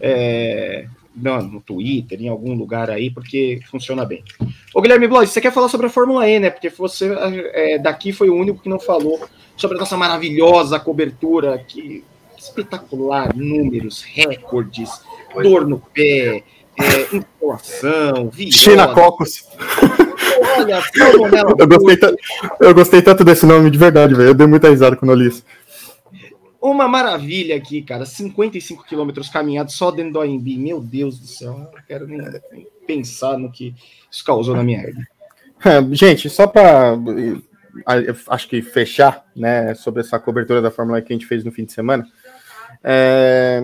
[0.00, 4.22] É, no, no Twitter, em algum lugar aí, porque funciona bem.
[4.74, 6.50] Ô Guilherme Blois, você quer falar sobre a Fórmula E, né?
[6.50, 7.12] Porque você
[7.52, 9.20] é, daqui foi o único que não falou
[9.56, 12.04] sobre a nossa maravilhosa cobertura, que
[12.38, 14.88] espetacular, números, recordes,
[15.42, 16.42] dor no pé,
[16.78, 19.44] é, inflação, China Cocos.
[20.56, 20.82] Olha,
[21.58, 21.98] eu gostei,
[22.60, 24.30] eu gostei tanto desse nome de verdade, velho.
[24.30, 25.44] Eu dei muita risada quando eu li isso.
[26.60, 28.04] Uma maravilha aqui, cara.
[28.04, 30.58] 55 quilômetros caminhados só dentro do AMB.
[30.58, 31.58] Meu Deus do céu.
[31.58, 32.20] Não quero nem,
[32.86, 33.74] pensar no que
[34.10, 35.06] isso causou na minha vida.
[35.64, 36.96] É, gente, só para
[38.28, 41.52] acho que fechar, né, sobre essa cobertura da Fórmula E que a gente fez no
[41.52, 42.06] fim de semana.
[42.82, 43.62] É,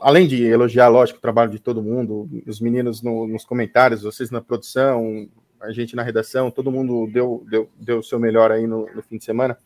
[0.00, 4.30] além de elogiar, lógico, o trabalho de todo mundo, os meninos no, nos comentários, vocês
[4.30, 5.28] na produção,
[5.60, 9.02] a gente na redação, todo mundo deu deu, deu o seu melhor aí no, no
[9.02, 9.58] fim de semana.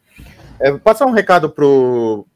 [0.59, 2.27] É, passar um recado pro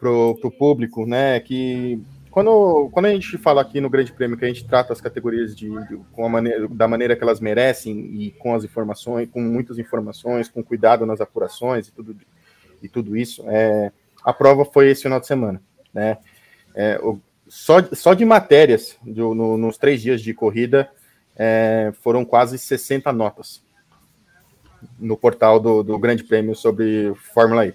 [0.00, 1.38] pro, pro público, né?
[1.38, 5.00] Que quando, quando a gente fala aqui no Grande Prêmio que a gente trata as
[5.00, 9.28] categorias de, de, com a maneira, da maneira que elas merecem e com as informações,
[9.28, 12.16] com muitas informações, com cuidado nas apurações e tudo,
[12.82, 13.92] e tudo isso, é,
[14.24, 15.60] a prova foi esse final de semana,
[15.92, 16.18] né?
[16.74, 20.88] É, o, só, só de matérias no, nos três dias de corrida
[21.36, 23.60] é, foram quase 60 notas
[24.98, 27.74] no portal do, do Grande Prêmio sobre Fórmula E.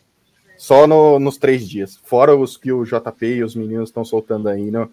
[0.58, 1.99] Só no, nos três dias.
[2.03, 4.89] Fora os que o JP e os meninos estão soltando aí no,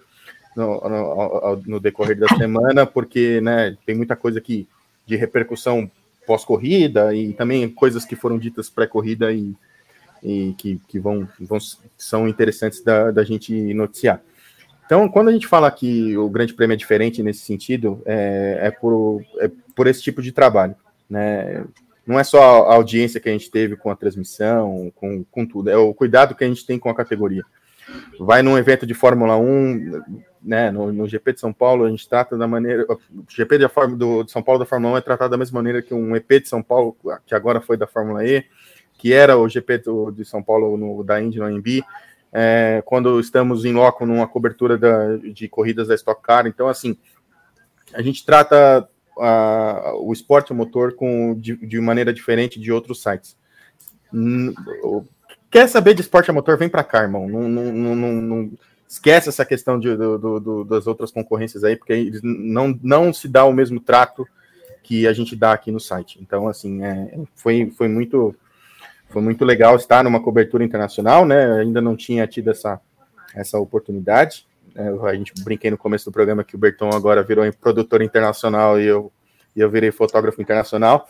[0.56, 4.68] no, no, decorrer da semana, porque né, tem muita coisa aqui
[5.06, 5.90] de repercussão
[6.26, 9.54] pós-corrida e também coisas que foram ditas pré-corrida e,
[10.22, 11.58] e que, que vão, vão
[11.96, 14.20] são interessantes da, da gente noticiar.
[14.84, 18.70] Então, quando a gente fala que o Grande Prêmio é diferente nesse sentido, é, é,
[18.70, 20.74] por, é por esse tipo de trabalho.
[21.08, 21.64] Né?
[22.06, 25.70] Não é só a audiência que a gente teve com a transmissão, com, com tudo,
[25.70, 27.44] é o cuidado que a gente tem com a categoria.
[28.18, 30.02] Vai num evento de Fórmula 1,
[30.42, 32.84] né, no, no GP de São Paulo, a gente trata da maneira.
[32.88, 32.98] O
[33.28, 35.94] GP de, do, de São Paulo da Fórmula 1 é tratado da mesma maneira que
[35.94, 36.96] um EP de São Paulo,
[37.26, 38.44] que agora foi da Fórmula E,
[38.98, 41.84] que era o GP do, de São Paulo no, da Indy no AMB,
[42.32, 46.46] é, quando estamos em loco numa cobertura da, de corridas da Stock Car.
[46.46, 46.96] Então, assim,
[47.92, 48.88] a gente trata
[49.22, 53.36] a, o esporte motor com, de, de, maneira diferente de outros sites.
[55.50, 56.58] Quer saber de esporte a motor?
[56.58, 57.28] Vem para cá, irmão.
[57.28, 58.50] Não, não, não, não,
[58.88, 63.26] esquece essa questão de, do, do, das outras concorrências aí, porque eles não, não se
[63.26, 64.26] dá o mesmo trato
[64.82, 66.18] que a gente dá aqui no site.
[66.20, 68.34] Então, assim, é, foi, foi muito
[69.08, 71.60] foi muito legal estar numa cobertura internacional, né?
[71.60, 72.80] Ainda não tinha tido essa,
[73.34, 74.46] essa oportunidade.
[74.74, 78.80] É, a gente brinquei no começo do programa que o Berton agora virou produtor internacional
[78.80, 79.12] e eu,
[79.54, 81.06] e eu virei fotógrafo internacional,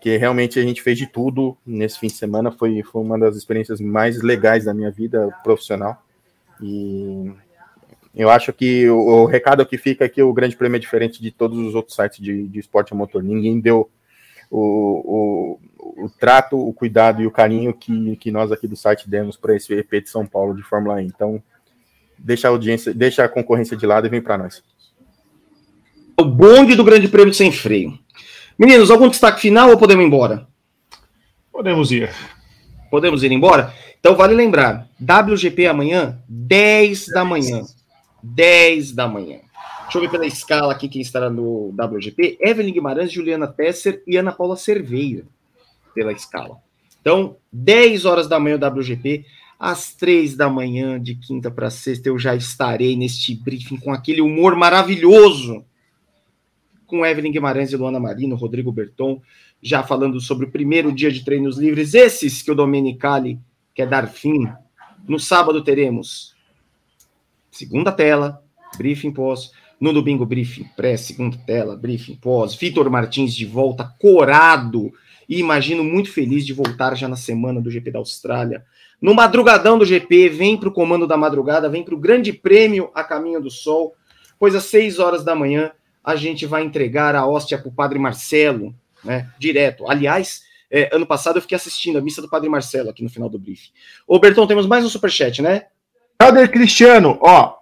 [0.00, 3.36] que realmente a gente fez de tudo nesse fim de semana, foi, foi uma das
[3.36, 6.02] experiências mais legais da minha vida profissional.
[6.60, 7.32] E
[8.14, 11.22] eu acho que o, o recado que fica é que o Grande Prêmio é diferente
[11.22, 13.22] de todos os outros sites de, de esporte a motor.
[13.22, 13.90] Ninguém deu
[14.50, 19.08] o, o, o, trato, o cuidado e o carinho que, que nós aqui do site
[19.08, 21.06] demos para esse EP de São Paulo de Fórmula E.
[21.06, 21.42] Então,
[22.18, 24.62] deixa a audiência, deixa a concorrência de lado e vem para nós.
[26.16, 27.98] O bonde do Grande Prêmio sem freio.
[28.58, 30.48] Meninos, algum destaque final ou podemos ir embora?
[31.52, 32.10] Podemos ir.
[32.90, 33.72] Podemos ir embora?
[34.00, 37.62] Então vale lembrar, WGP amanhã, 10 da manhã.
[38.22, 39.38] 10 da manhã.
[39.82, 42.38] Deixa eu ver pela escala aqui quem estará no WGP.
[42.40, 45.24] Evelyn Guimarães, Juliana Tesser e Ana Paula Cerveira,
[45.94, 46.56] pela escala.
[47.00, 49.24] Então, 10 horas da manhã o WGP,
[49.58, 54.20] às 3 da manhã, de quinta para sexta, eu já estarei neste briefing com aquele
[54.20, 55.64] humor maravilhoso
[56.86, 59.20] com Evelyn Guimarães e Luana Marino, Rodrigo Berton,
[59.62, 63.38] já falando sobre o primeiro dia de treinos livres, esses que o Domenicali
[63.74, 64.48] quer dar fim.
[65.06, 66.34] No sábado teremos
[67.50, 68.42] segunda tela,
[68.76, 69.52] briefing pós.
[69.80, 72.54] No domingo, briefing pré, segunda tela, briefing pós.
[72.54, 74.90] Vitor Martins de volta, corado.
[75.28, 78.64] E imagino muito feliz de voltar já na semana do GP da Austrália.
[79.00, 82.90] No madrugadão do GP, vem para o comando da madrugada, vem para o grande prêmio
[82.94, 83.94] a caminho do sol,
[84.38, 85.70] pois às 6 horas da manhã
[86.02, 88.74] a gente vai entregar a hóstia para o Padre Marcelo,
[89.04, 89.30] né?
[89.38, 89.88] Direto.
[89.88, 93.28] Aliás, é, ano passado eu fiquei assistindo a missa do Padre Marcelo aqui no final
[93.28, 93.70] do briefing.
[94.06, 95.66] Ô, Bertão, temos mais um superchat, né?
[96.18, 97.18] Cadê Cristiano?
[97.20, 97.57] Ó,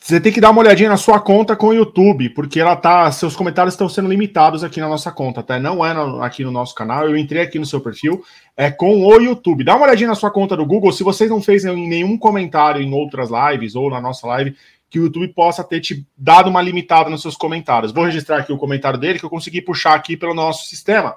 [0.00, 3.10] você tem que dar uma olhadinha na sua conta com o YouTube, porque ela tá.
[3.10, 5.58] Seus comentários estão sendo limitados aqui na nossa conta, tá?
[5.58, 7.06] Não é no, aqui no nosso canal.
[7.08, 8.22] Eu entrei aqui no seu perfil,
[8.56, 9.64] é com o YouTube.
[9.64, 10.92] Dá uma olhadinha na sua conta do Google.
[10.92, 14.56] Se vocês não fez nenhum comentário em outras lives ou na nossa live,
[14.88, 17.92] que o YouTube possa ter te dado uma limitada nos seus comentários.
[17.92, 21.16] Vou registrar aqui o comentário dele, que eu consegui puxar aqui pelo nosso sistema.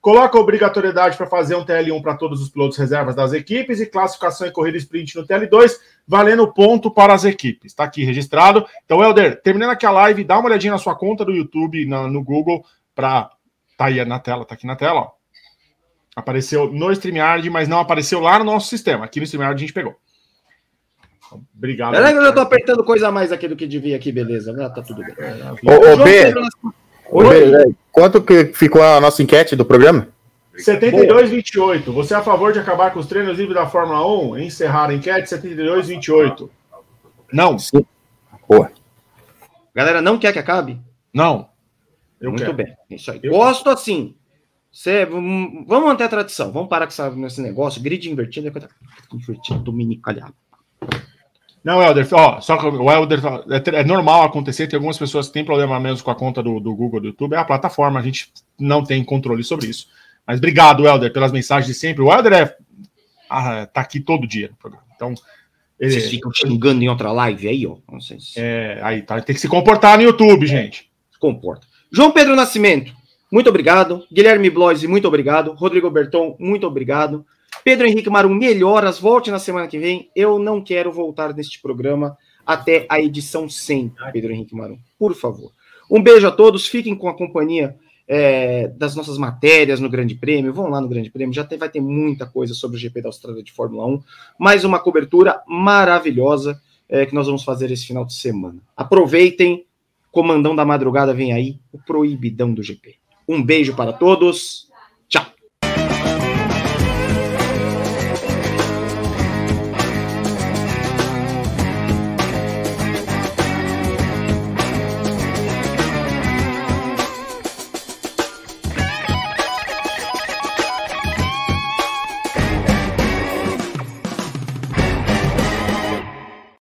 [0.00, 3.86] Coloca a obrigatoriedade para fazer um TL1 para todos os pilotos reservas das equipes e
[3.86, 5.76] classificação e corrida sprint no TL2,
[6.08, 7.72] valendo ponto para as equipes.
[7.72, 8.64] Está aqui registrado.
[8.84, 12.08] Então, Helder, terminando aqui a live, dá uma olhadinha na sua conta do YouTube, na,
[12.08, 13.30] no Google, para.
[13.76, 15.10] Tá aí na tela, tá aqui na tela, ó.
[16.16, 19.04] Apareceu no StreamYard, mas não apareceu lá no nosso sistema.
[19.04, 19.96] Aqui no StreamYard a gente pegou.
[21.56, 21.94] Obrigado.
[21.94, 24.54] É que eu já tô apertando coisa a mais aqui do que devia aqui, beleza.
[24.64, 25.14] Ah, tá tudo bem.
[25.62, 26.34] Ô, ô B,
[27.10, 30.08] ô, B, quanto que ficou a nossa enquete do programa?
[30.56, 31.92] 72,28.
[31.92, 34.38] Você é a favor de acabar com os treinos livres da Fórmula 1?
[34.38, 36.48] Encerrar a enquete 72,28.
[37.32, 37.58] Não.
[37.58, 37.84] Sim.
[38.48, 38.70] Boa.
[39.74, 40.80] Galera, não quer que acabe?
[41.14, 41.48] Não.
[42.20, 42.54] Eu Muito quero.
[42.54, 42.76] bem.
[42.90, 43.20] Isso aí.
[43.22, 44.14] Eu Gosto assim.
[44.72, 46.52] Cê, vamos manter a tradição.
[46.52, 47.82] Vamos parar com esse negócio.
[47.82, 48.68] Grid invertido é coisa.
[49.12, 50.34] Invertido, dominicalhado.
[51.62, 55.34] Não, Helder, ó, só que o Helder é, é, normal acontecer, tem algumas pessoas que
[55.34, 58.02] têm problema mesmo com a conta do, do Google, do YouTube, é a plataforma, a
[58.02, 59.88] gente não tem controle sobre isso.
[60.26, 62.02] Mas obrigado, Helder, pelas mensagens de sempre.
[62.02, 62.56] O Helder é,
[63.28, 64.86] ah, tá aqui todo dia no programa.
[64.96, 65.14] Então,
[65.78, 67.76] ele, Vocês ficam xingando em outra live aí, ó.
[67.90, 68.34] Não sei se...
[68.36, 70.90] É, aí tá, tem que se comportar no YouTube, gente.
[71.12, 71.66] Se comporta.
[71.92, 72.92] João Pedro Nascimento,
[73.30, 74.06] muito obrigado.
[74.12, 75.52] Guilherme Bloise, muito obrigado.
[75.52, 77.24] Rodrigo Berton, muito obrigado.
[77.62, 80.10] Pedro Henrique Marum, melhoras, volte na semana que vem.
[80.16, 85.52] Eu não quero voltar neste programa até a edição 100, Pedro Henrique Marum, por favor.
[85.90, 87.76] Um beijo a todos, fiquem com a companhia
[88.08, 91.68] é, das nossas matérias no Grande Prêmio, vão lá no Grande Prêmio, já tem, vai
[91.68, 94.02] ter muita coisa sobre o GP da Austrália de Fórmula 1,
[94.38, 98.58] mais uma cobertura maravilhosa é, que nós vamos fazer esse final de semana.
[98.76, 99.64] Aproveitem,
[100.10, 102.96] comandão da madrugada vem aí, o proibidão do GP.
[103.28, 104.69] Um beijo para todos